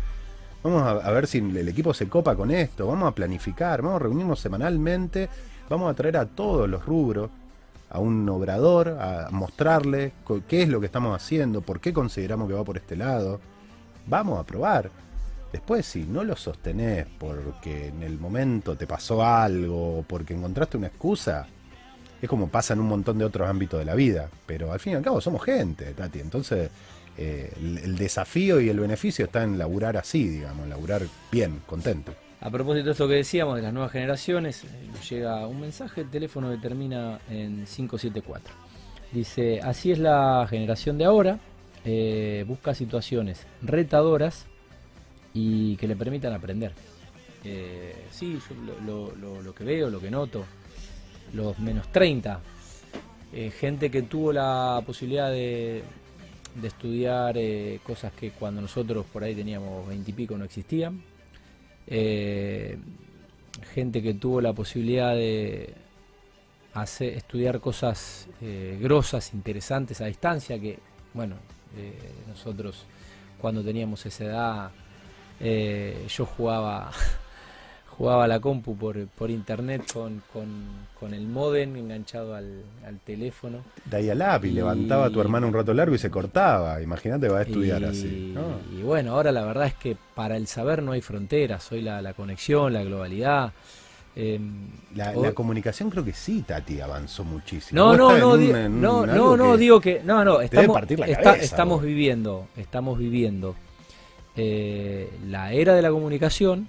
[0.64, 4.04] vamos a, ver si el equipo se copa con esto, vamos a planificar, vamos a
[4.04, 5.30] reunirnos semanalmente,
[5.70, 7.30] vamos a traer a todos los rubros
[7.92, 10.14] a un obrador, a mostrarle
[10.48, 13.40] qué es lo que estamos haciendo, por qué consideramos que va por este lado.
[14.08, 14.90] Vamos a probar.
[15.52, 20.78] Después, si no lo sostenés porque en el momento te pasó algo o porque encontraste
[20.78, 21.46] una excusa,
[22.22, 24.30] es como pasa en un montón de otros ámbitos de la vida.
[24.46, 26.20] Pero al fin y al cabo somos gente, Tati.
[26.20, 26.70] Entonces,
[27.18, 32.14] eh, el, desafío y el beneficio está en laburar así, digamos, laburar bien, contento.
[32.40, 36.02] A propósito de esto que decíamos de las nuevas generaciones, eh, nos llega un mensaje,
[36.02, 38.54] el teléfono que termina en 574.
[39.12, 41.40] Dice, así es la generación de ahora,
[41.84, 44.46] eh, busca situaciones retadoras
[45.34, 46.74] y que le permitan aprender.
[47.44, 48.38] Eh, sí,
[48.86, 50.46] lo, que veo, lo que noto,
[51.34, 52.40] los menos 30,
[53.34, 55.82] eh, gente que tuvo la posibilidad de,
[56.54, 57.36] de estudiar
[57.82, 61.02] cosas que cuando nosotros por ahí teníamos 20 y pico no existían,
[63.74, 65.74] gente que tuvo la posibilidad de
[66.76, 68.28] hacer, estudiar cosas
[68.80, 70.78] grosas, interesantes a distancia, que
[71.14, 71.38] bueno,
[72.28, 72.86] nosotros
[73.40, 74.72] cuando teníamos esa edad
[75.40, 76.92] eh, yo jugaba
[77.98, 82.64] jugaba la compu por, por internet con, con, el modem enganchado al,
[83.06, 83.64] teléfono.
[83.86, 86.82] Dial-up y, levantaba a tu hermano un rato largo y se cortaba.
[86.82, 88.34] Imagínate, va a estudiar así.
[88.76, 91.72] Y bueno, ahora la verdad es que para el saber no hay fronteras.
[91.72, 93.52] Hoy la, conexión, la globalidad.
[94.16, 97.80] Em, la, comunicación creo que sí, Tati, avanzó muchísimo.
[97.80, 98.36] No, no, no,
[98.68, 100.02] no, no, no, digo que.
[100.04, 100.78] No, no, estamos,
[101.40, 103.56] estamos viviendo, estamos viviendo
[104.36, 106.68] eh, la era de la comunicación,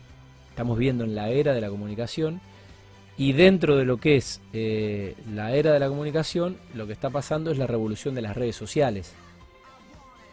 [0.50, 2.40] estamos viendo en la era de la comunicación,
[3.16, 7.10] y dentro de lo que es eh, la era de la comunicación, lo que está
[7.10, 9.12] pasando es la revolución de las redes sociales.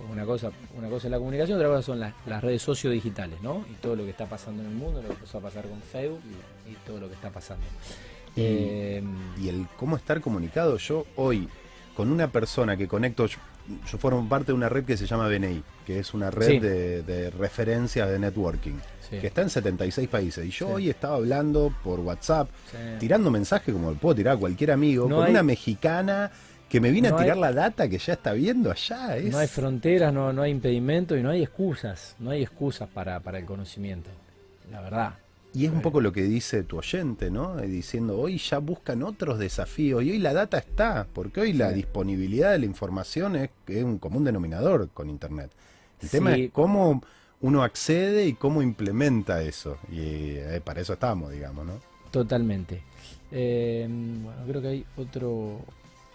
[0.09, 3.65] Una cosa, una cosa es la comunicación, otra cosa son las, redes sociodigitales, ¿no?
[3.69, 5.81] Y todo lo que está pasando en el mundo, lo que empezó a pasar con
[5.81, 7.65] Facebook y, todo lo que está pasando.
[8.35, 9.03] Y, eh,
[9.41, 11.47] y el cómo estar comunicado, yo hoy
[11.95, 15.61] con una persona que conecto, yo formo parte de una red que se llama BNI,
[15.85, 16.61] que es una red
[17.05, 18.75] de, referencia de networking,
[19.09, 20.45] que está en 76 países.
[20.45, 22.49] Y yo hoy estaba hablando por WhatsApp,
[22.99, 26.31] tirando mensajes como puedo tirar a cualquier amigo, con una mexicana
[26.69, 29.17] que me vine No a tirar hay- la data que ya está viendo allá.
[29.17, 32.15] es- No hay fronteras, no, no hay impedimentos y no hay excusas.
[32.19, 34.09] No hay excusas para, para el conocimiento.
[34.71, 35.13] La verdad.
[35.53, 37.59] Y es un poco lo que dice tu oyente, ¿no?
[37.59, 41.69] Eh, Diciendo, hoy ya buscan otros desafíos y hoy la data está, porque hoy la
[41.69, 41.75] Sí.
[41.75, 45.51] disponibilidad de la información es, es un común denominador con Internet.
[46.01, 47.01] El tema es cómo
[47.41, 49.77] uno accede y cómo implementa eso.
[49.91, 50.01] Y
[50.35, 51.73] eh, para eso estamos, digamos, ¿no?
[52.11, 52.83] Totalmente.
[53.31, 55.61] Eh, bueno, creo que hay otro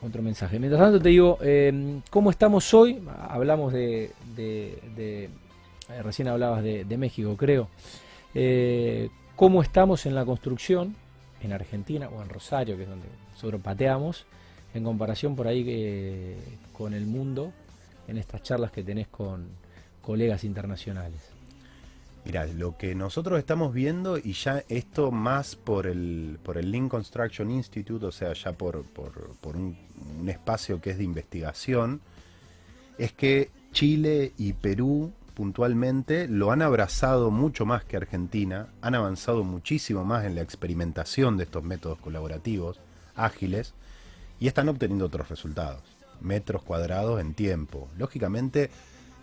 [0.01, 0.59] otro mensaje.
[0.59, 3.03] Mientras tanto te digo, eh, ¿cómo estamos hoy?
[3.29, 4.11] Hablamos de...
[4.37, 5.25] de- de-
[5.89, 7.69] eh, recién hablabas de, de México, creo.
[8.35, 10.95] Eh, ¿Cómo estamos en la construcción
[11.43, 14.27] en Argentina o en Rosario, que es donde nosotros pateamos,
[14.73, 16.37] en comparación por ahí eh,
[16.73, 17.53] con el mundo,
[18.07, 19.49] en estas charlas que tenés con
[20.03, 21.21] colegas internacionales?
[22.25, 26.89] Mira, lo que nosotros estamos viendo, y ya esto más por el, por el Lean
[26.89, 29.77] Construction Institute, o sea, ya por, por, un
[30.29, 32.01] espacio que es de investigación,
[32.99, 39.45] es que Chile y Perú puntualmente lo han abrazado mucho más que Argentina, han avanzado
[39.45, 42.81] muchísimo más en la experimentación de estos métodos colaborativos
[43.17, 43.75] ágiles
[44.41, 45.83] y están obteniendo otros resultados,
[46.21, 47.89] metros cuadrados en tiempo.
[47.99, 48.71] Lógicamente,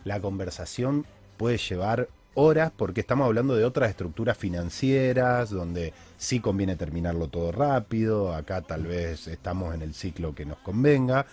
[0.03, 1.05] la conversación
[1.37, 7.51] puede llevar horas porque estamos hablando de otras estructuras financieras donde sí conviene terminarlo todo
[7.51, 11.25] rápido, acá tal vez estamos en el ciclo que nos convenga,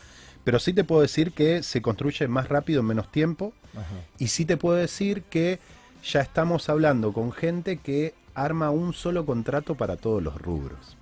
[0.44, 3.84] pero sí te puedo decir que se construye más rápido en menos tiempo Ajá.
[4.18, 5.58] y sí te puedo decir que
[6.04, 10.96] ya estamos hablando con gente que arma un solo contrato para todos los rubros.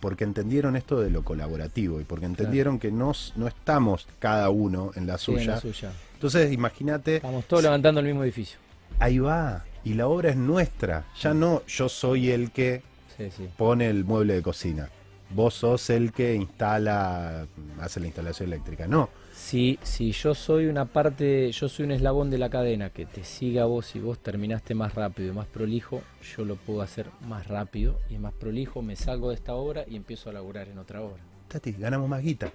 [0.00, 4.90] Porque entendieron esto de lo colaborativo y porque entendieron que no, no estamos cada uno
[4.96, 5.50] en la Sí, en suya.
[5.52, 5.92] la suya.
[6.14, 8.58] Entonces, imagínate, Estamos todos levantando el mismo edificio.
[8.98, 11.04] ahí va, y la obra es nuestra.
[11.20, 12.82] Ya no yo soy el que
[13.16, 13.48] Sí, sí.
[13.56, 14.88] pone el mueble de cocina.
[15.34, 17.46] Vos sos el que instala,
[17.80, 18.86] hace la instalación eléctrica.
[18.86, 23.06] No, Si, si yo soy una parte, yo soy un eslabón de la cadena que
[23.06, 26.02] te siga vos y vos terminaste más rápido y más prolijo,
[26.36, 29.96] yo lo puedo hacer más rápido y más prolijo, me salgo de esta obra y
[29.96, 31.22] empiezo a laburar en otra obra.
[31.48, 32.52] Tati, ganamos más guita.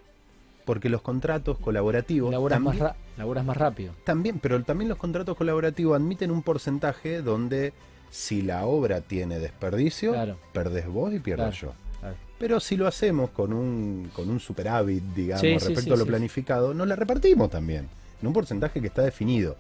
[0.66, 3.94] Porque los contratos colaborativos Laburas más, también, rápido.
[4.04, 7.72] también, pero también los contratos colaborativos admiten un porcentaje donde
[8.10, 10.38] si la obra tiene desperdicio, Claro.
[10.54, 11.58] perdés vos y pierdo Claro.
[11.58, 11.74] yo.
[12.40, 16.06] Pero si lo hacemos con un, con un superávit, digamos, Sí, respecto sí, a lo
[16.06, 17.88] planificado, nos la repartimos también,
[18.22, 19.56] en un porcentaje que está definido.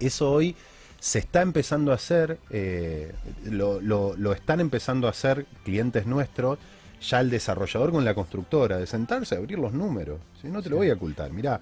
[0.00, 0.56] Eso hoy
[0.98, 3.12] se está empezando a hacer, eh,
[3.44, 6.58] lo, lo- lo están empezando a hacer clientes nuestros,
[7.06, 10.18] ya el desarrollador con la constructora, de sentarse a abrir los números.
[10.40, 11.60] Si no te lo voy a ocultar, mirá,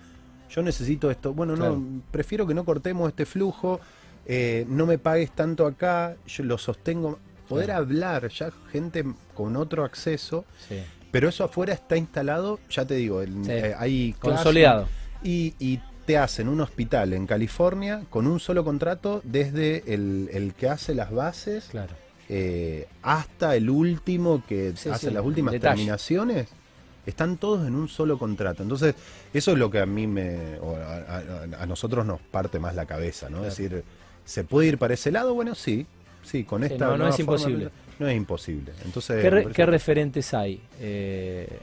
[0.48, 1.76] yo necesito esto, bueno, Claro.
[1.76, 3.80] no, prefiero que no cortemos este flujo,
[4.26, 7.18] eh, no me pagues tanto acá, yo lo sostengo.
[7.52, 7.82] Poder Claro.
[7.82, 10.82] hablar, ya gente con otro acceso, Sí.
[11.10, 13.50] pero eso afuera está instalado, ya te digo, el- Sí.
[13.52, 14.88] eh, hay Consolidado.
[15.22, 20.52] y, y te hacen un hospital en California con un solo contrato desde el, el
[20.54, 21.94] que hace las bases Claro.
[22.28, 25.74] eh, hasta el último que Sí, hace las últimas detalle.
[25.76, 26.48] terminaciones.
[27.04, 28.62] Están todos en un solo contrato.
[28.62, 28.94] Entonces,
[29.34, 30.56] eso es lo que a mí me.
[30.60, 33.38] o a, a- a nosotros nos parte más la cabeza, ¿no?
[33.38, 33.48] Claro.
[33.48, 33.84] Es decir,
[34.24, 35.34] ¿se puede ir para ese lado?
[35.34, 35.86] Bueno, sí.
[36.22, 36.86] Sí, con Sí, esta.
[36.86, 37.64] no, no es de imposible.
[37.66, 38.72] pensar, no es imposible.
[38.84, 40.60] Entonces, ¿Qué, re- qué referentes hay?
[40.80, 41.58] eh,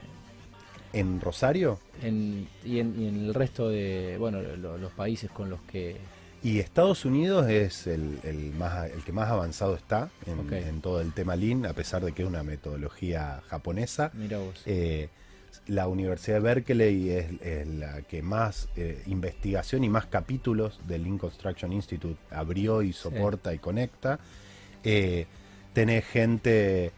[0.92, 5.48] en Rosario en- y, en, y en el resto de bueno lo- los países con
[5.48, 5.96] los que
[6.42, 10.52] Y Estados Unidos es el, el más, el que más avanzado está en, Ok.
[10.52, 14.10] en todo el tema Lean, a pesar de que es una metodología japonesa.
[14.14, 15.08] mira vos Eh,
[15.66, 21.02] la Universidad de Berkeley es, es la que más eh, investigación y más capítulos del
[21.04, 24.18] Lean Construction Institute abrió y soporta y conecta.
[24.84, 25.26] Eh,
[25.72, 26.92] tenés gente,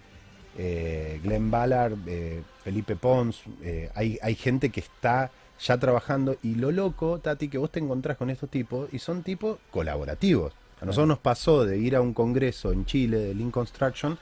[0.56, 6.56] eh, Glenn Ballard, eh, Felipe Pons, eh, hay, hay gente que está ya trabajando y
[6.56, 10.52] lo loco, Tati, que vos te encontrás con estos tipos y son tipos colaborativos.
[10.80, 14.18] A nosotros nos pasó de ir a un congreso en Chile de Lean Construction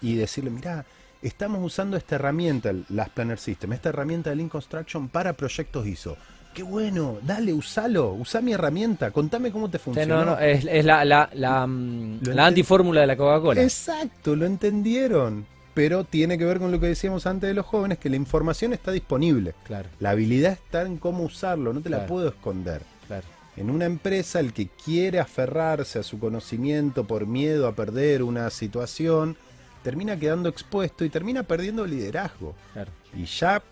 [0.00, 0.84] y decirle, mirá,
[1.22, 6.16] estamos usando esta herramienta, las Planner System, esta herramienta de Lean Construction para proyectos ISO.
[6.54, 10.16] Qué bueno, dale, usalo, usa mi herramienta, contame cómo te Sí, funciona.
[10.16, 13.62] no, no, es, es la, la, la, mm, la antifórmula de la Coca-Cola.
[13.62, 15.46] Exacto, lo entendieron.
[15.74, 18.74] Pero tiene que ver con lo que decíamos antes de los jóvenes, que la información
[18.74, 19.54] está disponible.
[19.64, 22.82] Claro, La habilidad está en cómo usarlo, no te la puedo esconder.
[23.06, 23.24] claro.
[23.56, 28.48] En una empresa, el que quiere aferrarse a su conocimiento por miedo a perder una
[28.50, 29.36] situación,
[29.82, 32.54] termina quedando expuesto y termina perdiendo liderazgo.
[32.74, 32.90] claro.
[33.14, 33.62] Y ya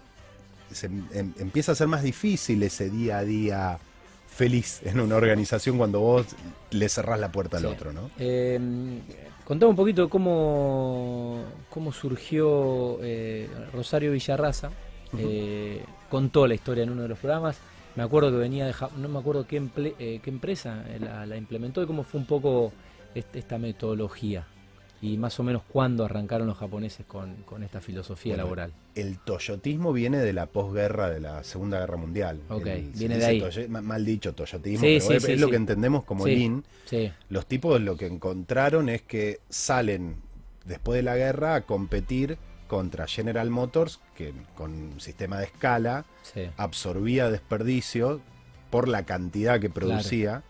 [0.73, 3.79] se em- empieza a ser más difícil ese día a día
[4.29, 6.27] feliz en una organización cuando vos
[6.71, 7.69] le cerrás la puerta al Sí.
[7.69, 8.11] otro, ¿no?
[8.19, 8.59] Eh,
[9.45, 14.71] contame un poquito cómo, cómo surgió eh, Rosario Villarraza
[15.19, 17.59] eh, contó la historia en uno de los programas.
[17.97, 19.61] Me acuerdo que venía de no me acuerdo qué,
[19.99, 22.73] eh, qué empresa la, la, implementó y cómo fue un poco
[23.15, 24.47] este, esta metodología
[25.03, 28.73] y más o menos cuándo arrancaron los japoneses con, esta filosofía laboral.
[28.95, 32.41] El toyotismo viene de la posguerra de la Segunda Guerra Mundial.
[32.49, 33.69] Ok, viene de ahí.
[33.69, 36.65] mal dicho, toyotismo, pero es, lo que entendemos como Lean.
[37.29, 40.17] Los tipos lo que encontraron es que salen
[40.67, 42.37] después de la guerra a competir
[42.69, 46.05] contra General Motors, que con un sistema de escala
[46.57, 48.21] absorbía desperdicio
[48.71, 50.45] por la cantidad que producía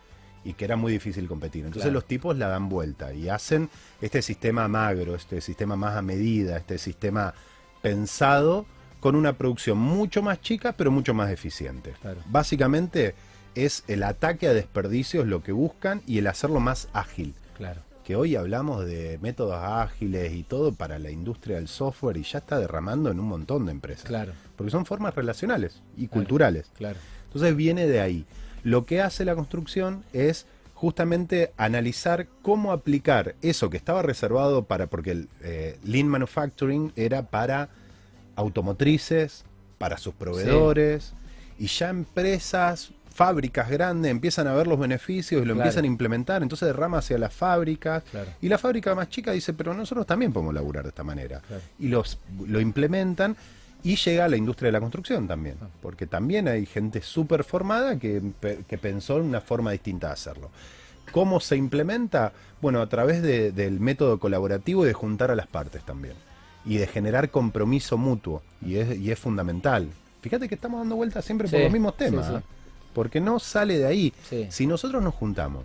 [0.45, 1.67] y que era muy difícil competir.
[1.67, 3.69] Entonces los tipos la dan vuelta y hacen
[4.01, 7.35] este sistema magro, este sistema más a medida, este sistema
[7.83, 8.67] pensado
[9.01, 11.95] con una producción mucho más chica pero mucho más eficiente.
[12.27, 13.15] Básicamente
[13.55, 17.35] es el ataque a desperdicios lo que buscan y el hacerlo más ágil.
[17.57, 17.83] Claro.
[18.05, 22.39] Que hoy hablamos de métodos ágiles y todo para la industria del software y ya
[22.39, 24.07] está derramando en un montón de empresas.
[24.07, 24.33] Claro.
[24.57, 26.71] Porque son formas relacionales y culturales.
[26.77, 26.99] Claro.
[27.27, 28.27] Entonces viene de ahí.
[28.63, 34.87] Lo que hace la construcción es justamente analizar cómo aplicar eso que estaba reservado para,
[34.87, 37.69] porque el eh, Lean Manufacturing era para
[38.37, 39.45] automotrices,
[39.77, 41.13] para sus proveedores,
[41.59, 46.43] y ya empresas, fábricas grandes empiezan a ver los beneficios y lo empiezan a implementar,
[46.43, 48.03] entonces derrama hacia las fábricas,
[48.41, 51.43] y la fábrica más chica dice, pero nosotros también podemos laburar de esta manera,
[51.79, 53.37] y los, lo implementan,
[53.83, 57.99] y llega a la industria de la construcción también, porque también hay gente súper formada
[57.99, 58.21] que,
[58.81, 60.51] pensó en una forma distinta de hacerlo.
[61.13, 62.33] ¿Cómo se implementa?
[62.61, 66.15] Bueno, a través del método colaborativo y de juntar a las partes también.
[66.65, 68.43] Y de generar compromiso mutuo.
[68.65, 69.89] Y es, y es fundamental.
[70.21, 72.31] Fíjate que estamos dando vueltas siempre por los mismos temas.
[72.31, 72.43] ¿eh?
[72.95, 74.13] Porque no sale de ahí.
[74.51, 75.65] Si nosotros nos juntamos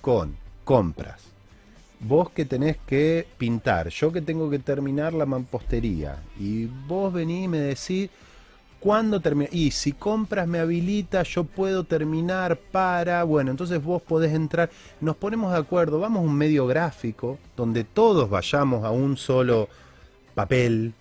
[0.00, 1.33] con compras,
[2.00, 7.44] vos que tenés que pintar, yo que tengo que terminar la mampostería, y vos venís
[7.44, 8.10] y me decís
[8.84, 9.48] cuándo termina.
[9.50, 13.24] Y si compras me habilita, yo puedo terminar para.
[13.24, 14.70] Bueno, entonces vos podés entrar.
[15.00, 19.68] Nos ponemos de acuerdo, vamos a un medio gráfico donde todos vayamos a un solo
[20.34, 20.92] papel,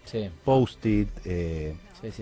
[0.46, 1.76] post-it, eh,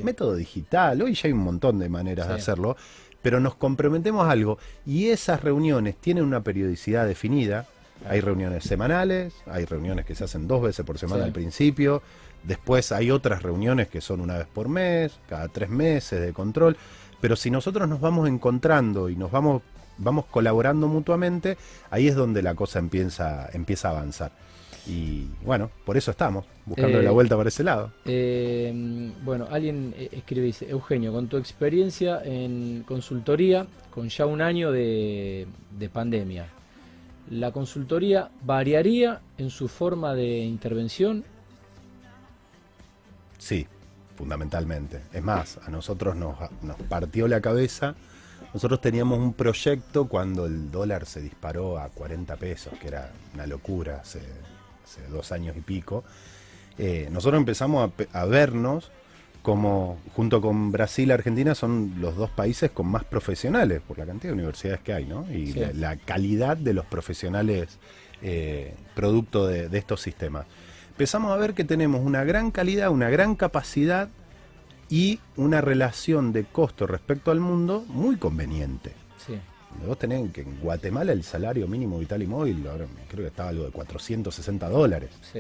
[0.03, 0.99] método digital.
[1.03, 2.75] Hoy ya hay un montón de maneras de hacerlo.
[3.21, 7.67] Pero nos comprometemos a algo y esas reuniones tienen una periodicidad definida
[8.07, 12.01] hay reuniones semanales, hay reuniones que se hacen dos veces por semana al principio,
[12.43, 16.77] después hay otras reuniones que son una vez por mes, cada tres meses de control,
[17.19, 19.61] pero si nosotros nos vamos encontrando y nos vamos,
[19.97, 21.57] vamos colaborando mutuamente,
[21.89, 24.31] ahí es donde la cosa empieza, empieza a avanzar.
[24.87, 27.91] Y bueno, por eso estamos, buscando la eh, vuelta por ese lado.
[28.05, 34.41] Eh, bueno, alguien eh, escribe, dice, Eugenio, con tu experiencia en consultoría, con ya un
[34.41, 35.45] año de
[35.93, 36.47] pandemia,
[37.31, 41.23] ¿La consultoría variaría en su forma de intervención?
[43.37, 43.65] Sí,
[44.17, 44.99] fundamentalmente.
[45.13, 46.35] Es más, a nosotros nos,
[46.89, 47.95] partió la cabeza.
[48.53, 53.47] Nosotros teníamos un proyecto cuando el dólar se disparó a 40 pesos, que era una
[53.47, 54.19] locura hace,
[55.09, 56.03] dos años y pico.
[56.77, 58.91] Eh, nosotros empezamos a vernos
[59.41, 64.05] como junto con Brasil y Argentina son los dos países con más profesionales por la
[64.05, 65.25] cantidad de universidades que hay, ¿no?
[65.31, 67.79] Y la, calidad de los profesionales
[68.21, 70.45] eh, producto de, estos sistemas.
[70.89, 74.09] Empezamos a ver que tenemos una gran calidad, una gran capacidad
[74.89, 78.91] y una relación de costo respecto al mundo muy conveniente.
[79.25, 79.39] Sí.
[79.87, 83.49] Vos tenés que en Guatemala el salario mínimo vital y móvil, ahora creo que estaba
[83.49, 85.09] algo de 460 dólares.
[85.33, 85.39] Sí.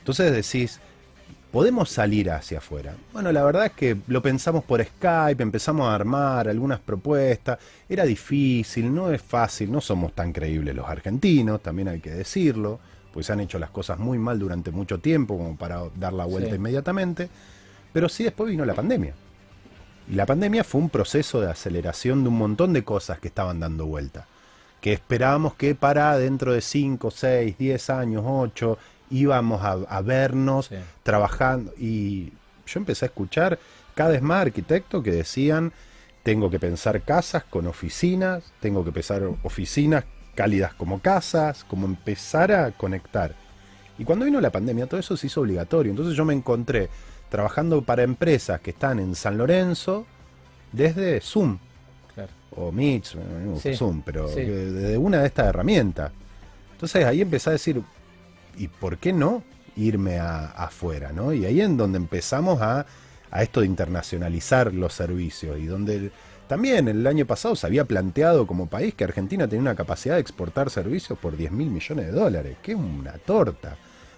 [0.00, 0.80] Entonces decís,
[1.50, 2.94] podemos salir hacia afuera.
[3.12, 8.04] Bueno, la verdad es que lo pensamos por Skype, empezamos a armar algunas propuestas, era
[8.04, 12.78] difícil, no es fácil, no somos tan creíbles los argentinos, también hay que decirlo,
[13.12, 16.54] pues han hecho las cosas muy mal durante mucho tiempo como para dar la vuelta
[16.54, 17.28] inmediatamente,
[17.92, 19.14] pero sí después vino la pandemia.
[20.10, 23.60] Y la pandemia fue un proceso de aceleración de un montón de cosas que estaban
[23.60, 24.26] dando vuelta,
[24.80, 28.78] que esperábamos que para dentro de 5, 6, 10 años, 8,
[29.10, 30.70] íbamos a, vernos
[31.02, 32.32] trabajando y
[32.66, 33.58] yo empecé a escuchar
[33.94, 35.72] cada vez más arquitectos que decían,
[36.22, 40.04] tengo que pensar casas con oficinas, tengo que pensar oficinas
[40.34, 43.34] cálidas como casas, como empezar a conectar.
[43.98, 46.88] Y cuando vino la pandemia todo eso se hizo obligatorio, entonces yo me encontré
[47.28, 50.06] trabajando para empresas que están en San Lorenzo
[50.72, 51.58] desde Zoom.
[52.50, 53.04] O Meet,
[53.74, 56.10] Zoom, pero desde una de estas herramientas.
[56.72, 57.82] Entonces ahí empecé a decir,
[58.58, 59.42] ¿y por qué no
[59.76, 61.12] irme afuera?
[61.12, 61.32] ¿no?
[61.32, 62.86] Y ahí es donde empezamos a,
[63.40, 66.10] esto de internacionalizar los servicios y donde
[66.48, 70.22] también el año pasado se había planteado como país que Argentina tenía una capacidad de
[70.22, 73.76] exportar servicios por 10 mil millones de dólares, que es una torta.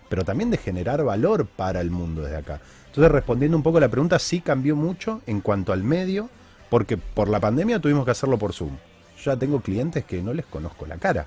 [0.09, 2.61] pero también de generar valor para el mundo desde acá.
[2.87, 6.29] Entonces, respondiendo un poco a la pregunta, sí cambió mucho en cuanto al medio,
[6.69, 8.77] porque por la pandemia tuvimos que hacerlo por Zoom.
[9.19, 11.27] Yo ya tengo clientes que no les conozco la cara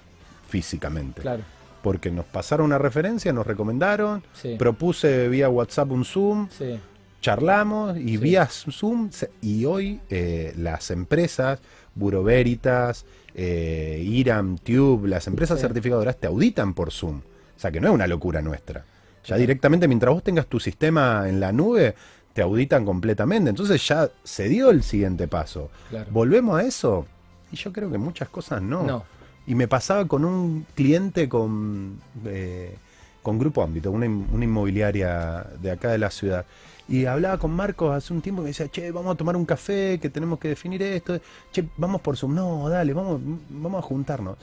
[0.49, 1.21] físicamente.
[1.21, 1.43] Claro.
[1.83, 4.55] Porque nos pasaron una referencia, nos recomendaron, Sí.
[4.57, 6.79] propuse vía WhatsApp un Zoom, Sí.
[7.21, 8.17] charlamos y Sí.
[8.17, 9.09] vía Zoom
[9.41, 11.59] y hoy eh, las empresas,
[11.93, 13.05] Buro Veritas,
[13.35, 17.17] eh, Iram, Tube, las empresas certificadoras te auditan por Zoom.
[17.17, 18.83] O sea que no es una locura nuestra.
[19.25, 21.95] Ya directamente mientras vos tengas tu sistema en la nube,
[22.33, 23.49] te auditan completamente.
[23.51, 25.69] Entonces ya se dio el siguiente paso.
[25.89, 26.07] Claro.
[26.11, 27.05] ¿Volvemos a eso?
[27.51, 28.83] Y yo creo que muchas cosas no.
[28.83, 29.03] No.
[29.45, 32.75] Y me pasaba con un cliente con, eh,
[33.21, 36.45] con Grupo Ámbito, una, una inmobiliaria de acá de la ciudad.
[36.87, 39.45] Y hablaba con Marcos hace un tiempo y me decía, che, vamos a tomar un
[39.45, 41.19] café, que tenemos que definir esto.
[41.51, 42.35] Che, vamos por Zoom.
[42.35, 44.37] No, dale, vamos, vamos a juntarnos.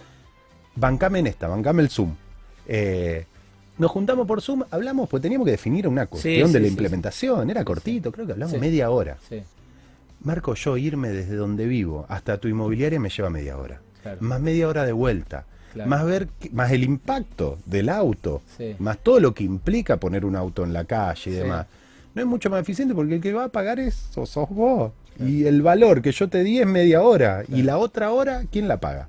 [0.75, 2.15] Bancame en esta, bancame el Zoom.
[2.67, 3.27] Eh,
[3.79, 6.71] nos juntamos por Zoom, hablamos, pues teníamos que definir una cuestión sí, de la sí,
[6.71, 7.51] implementación.
[7.51, 9.17] Era cortito, creo que hablamos media hora.
[10.23, 13.81] Marco, yo irme desde donde vivo hasta tu inmobiliaria me lleva media hora.
[14.03, 14.19] Claro.
[14.21, 15.45] Más media hora de vuelta.
[15.73, 15.89] Claro.
[15.89, 18.43] Más ver, más el impacto del auto.
[18.57, 18.75] Sí.
[18.79, 21.39] Más todo lo que implica poner un auto en la calle y Sí.
[21.39, 21.67] demás.
[22.15, 24.93] No es mucho más eficiente porque el que va a pagar es sos, sos vos.
[25.19, 27.45] Y el valor que yo te di es media hora.
[27.49, 29.07] Y la otra hora, ¿quién la paga?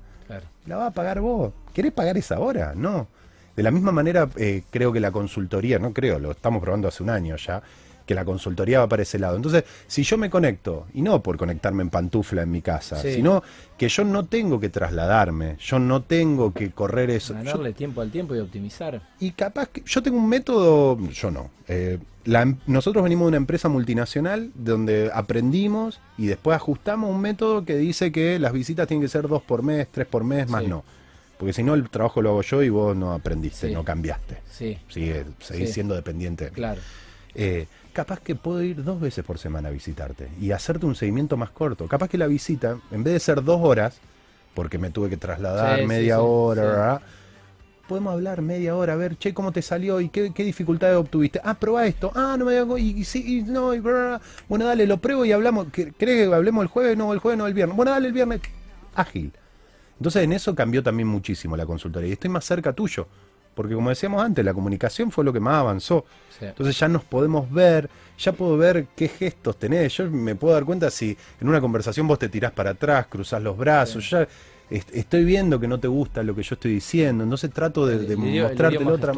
[0.66, 1.52] La va a pagar vos.
[1.74, 2.74] ¿Querés pagar esa hora?
[2.76, 3.08] No.
[3.56, 7.02] De la misma manera, eh, creo que la consultoría, no creo, lo estamos probando hace
[7.02, 7.62] un año ya,
[8.06, 9.36] que la consultoría va para ese lado.
[9.36, 13.14] Entonces, si yo me conecto, y no por conectarme en pantufla en mi casa, Sí.
[13.14, 13.42] sino
[13.78, 17.32] que yo no tengo que trasladarme, yo no tengo que correr eso.
[17.34, 19.02] Yo- Ganarle tiempo al tiempo y optimizar.
[19.20, 21.50] y capaz que yo tengo un método, yo no.
[21.68, 27.20] eh, la em- nosotros venimos de una empresa multinacional donde aprendimos y después ajustamos un
[27.20, 30.48] método que dice que las visitas tienen que ser dos por mes, tres por mes,
[30.48, 30.68] más Sí.
[30.68, 30.84] no.
[31.38, 33.74] Porque si no, el trabajo lo hago yo y vos no aprendiste, Sí.
[33.74, 34.38] no cambiaste.
[34.48, 34.78] Sí.
[34.88, 36.44] Sigue, seguís siendo dependiente.
[36.44, 36.54] de mí.
[36.54, 36.80] Claro.
[37.34, 41.36] Eh, capaz que puedo ir dos veces por semana a visitarte y hacerte un seguimiento
[41.36, 41.86] más corto.
[41.88, 44.00] Capaz que la visita, en vez de ser dos horas,
[44.54, 47.00] porque me tuve que trasladar Sí, media sí, hora,
[47.88, 50.00] podemos hablar media hora, a ver, che, ¿cómo te salió?
[50.00, 51.40] ¿Y qué, qué dificultades obtuviste?
[51.44, 52.12] Ah, probá esto.
[52.14, 52.78] Ah, no me hago.
[52.78, 54.20] Y, sí, y no, y bla.
[54.48, 55.66] Bueno, dale, lo pruebo y hablamos.
[55.72, 56.96] ¿Qué- ¿Crees que hablemos el jueves?
[56.96, 57.76] No, el jueves no, el viernes.
[57.76, 58.40] Bueno, dale, el viernes.
[58.94, 59.32] Ágil.
[59.98, 62.08] Entonces, en eso cambió también muchísimo la consultoría.
[62.10, 63.06] Y estoy más cerca tuyo.
[63.54, 66.04] Porque, como decíamos antes, la comunicación fue lo que más avanzó.
[66.38, 66.46] Sí.
[66.46, 69.96] Entonces ya nos podemos ver, ya puedo ver qué gestos tenés.
[69.96, 73.42] Yo me puedo dar cuenta si en una conversación vos te tirás para atrás, cruzás
[73.42, 74.08] los brazos.
[74.08, 74.26] Ya
[74.70, 77.24] est- estoy viendo que no te gusta lo que yo estoy diciendo.
[77.24, 79.12] Entonces trato de, El- de el el mostrarte la otra.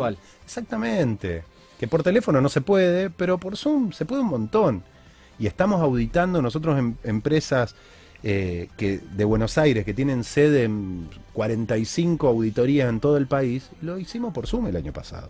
[0.44, 1.44] Exactamente.
[1.78, 4.82] Que por teléfono no se puede, pero por Zoom se puede un montón.
[5.38, 7.74] Y estamos auditando nosotros en empresas
[8.26, 13.68] eh, que de Buenos Aires que tienen sede en 45 auditorías en todo el país.
[13.82, 15.28] Lo hicimos por Zoom el año pasado.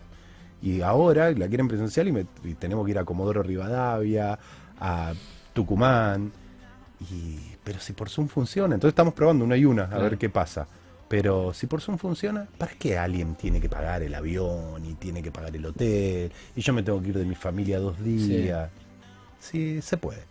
[0.61, 4.39] Y ahora la quieren presencial y, me- y tenemos que ir a Comodoro Rivadavia,
[4.79, 5.13] a
[5.53, 6.31] Tucumán.
[7.11, 10.03] Y, pero si por Zoom funciona, entonces estamos probando una y una a Claro.
[10.03, 10.65] ver qué pasa.
[11.09, 15.21] Pero si por Zoom funciona, ¿para qué alguien tiene que pagar el avión y tiene
[15.21, 16.31] que pagar el hotel?
[16.55, 18.69] Y yo me tengo que ir de mi familia dos días.
[19.39, 20.21] Sí, se puede.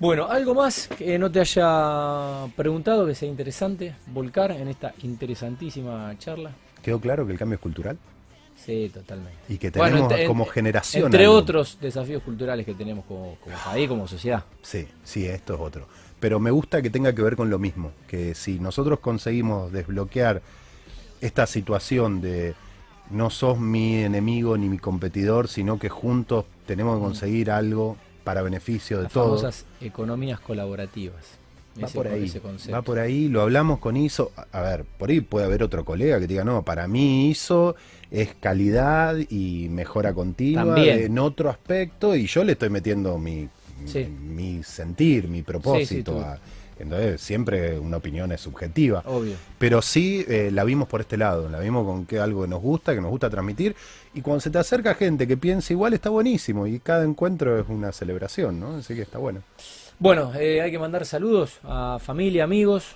[0.00, 6.16] Bueno, algo más que no te haya preguntado que sea interesante volcar en esta interesantísima
[6.18, 6.52] charla.
[6.82, 7.98] ¿Quedó claro que el cambio es cultural?
[8.64, 9.38] Sí, totalmente.
[9.48, 11.06] Y que Bueno, tenemos como generación.
[11.06, 11.36] Entre algo.
[11.36, 14.44] otros desafíos culturales que tenemos como, como país, como sociedad.
[14.62, 15.88] Sí, sí, esto es otro.
[16.20, 20.42] Pero me gusta que tenga que ver con lo mismo, que si nosotros conseguimos desbloquear
[21.20, 22.54] esta situación de
[23.10, 28.42] no sos mi enemigo ni mi competidor, sino que juntos tenemos que conseguir algo para
[28.42, 29.40] beneficio de Las todos.
[29.40, 31.24] famosas economías colaborativas.
[31.80, 32.40] Va Ese- por ahí, ese
[32.72, 34.32] va por ahí, lo hablamos con ISO.
[34.52, 37.76] A- ver, por ahí puede haber otro colega que diga, no, para mí ISO
[38.10, 40.98] es calidad y mejora continua También.
[41.04, 43.48] en otro aspecto y yo le estoy metiendo mi,
[43.84, 44.04] Sí.
[44.06, 46.14] mi sentir, mi propósito.
[46.14, 46.18] tú.
[46.20, 46.38] a-
[46.78, 49.02] entonces, siempre una opinión es subjetiva.
[49.06, 49.34] Obvio.
[49.58, 52.60] Pero sí eh, la vimos por este lado, la vimos con que algo que nos
[52.60, 53.74] gusta, que nos gusta transmitir.
[54.14, 56.66] Y cuando se te acerca gente que piensa igual, está buenísimo.
[56.66, 58.76] Y cada encuentro es una celebración, ¿no?
[58.76, 59.42] Así que está bueno.
[59.98, 62.94] Bueno, eh, hay que mandar saludos a familia, amigos.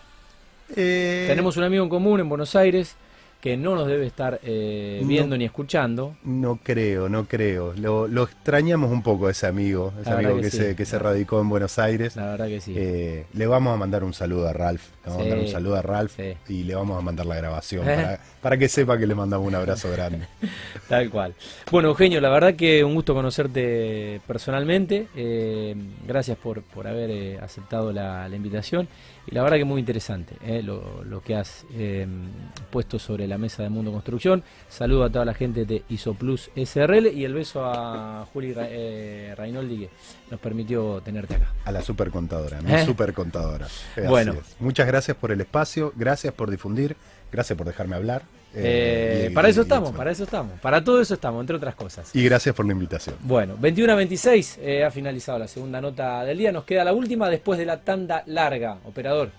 [0.76, 2.96] Eh, Tenemos un amigo en común en Buenos Aires
[3.42, 5.08] que no nos debe estar eh, No.
[5.08, 6.14] viendo ni escuchando.
[6.22, 7.74] No creo, no creo.
[7.76, 10.56] Lo, lo extrañamos un poco ese amigo, ese La amigo que que, sí.
[10.58, 12.14] se, que se radicó en Buenos Aires.
[12.14, 12.72] La verdad que sí.
[12.76, 14.82] Eh, le vamos a mandar un saludo a Ralph.
[15.04, 15.44] Le vamos a mandar Sí.
[15.46, 16.34] un saludo a Ralph Sí.
[16.48, 19.56] y le vamos a mandar la grabación para, para que sepa que le mandamos un
[19.56, 20.24] abrazo grande.
[20.88, 21.34] Tal cual.
[21.72, 25.08] Bueno, Eugenio, la verdad que un gusto conocerte personalmente.
[25.16, 25.74] Eh,
[26.06, 28.86] gracias por, por haber eh, aceptado la, la invitación.
[29.26, 32.06] Y la verdad que muy interesante eh, lo, lo que has eh,
[32.70, 34.42] puesto sobre la mesa de Mundo Construcción.
[34.68, 39.78] Saludo a toda la gente de Isoplus SRL y el beso a Juli eh, Rainoldi
[39.78, 39.90] que
[40.30, 41.52] nos permitió tenerte acá.
[41.64, 42.84] A la supercontadora, mi ¿Eh?
[42.84, 43.68] supercontadora.
[44.08, 44.34] Bueno.
[44.58, 46.96] Muchas gracias por el espacio, gracias por difundir,
[47.32, 48.22] gracias por dejarme hablar.
[48.54, 50.60] Eh, y- para eso y- estamos, para eso estamos.
[50.60, 52.14] Para todo eso estamos, entre otras cosas.
[52.14, 53.16] Y gracias por la invitación.
[53.20, 56.52] Bueno, 21 a 26 eh, ha finalizado la segunda nota del día.
[56.52, 58.76] Nos queda la última después de la tanda larga.
[58.84, 59.30] Operador.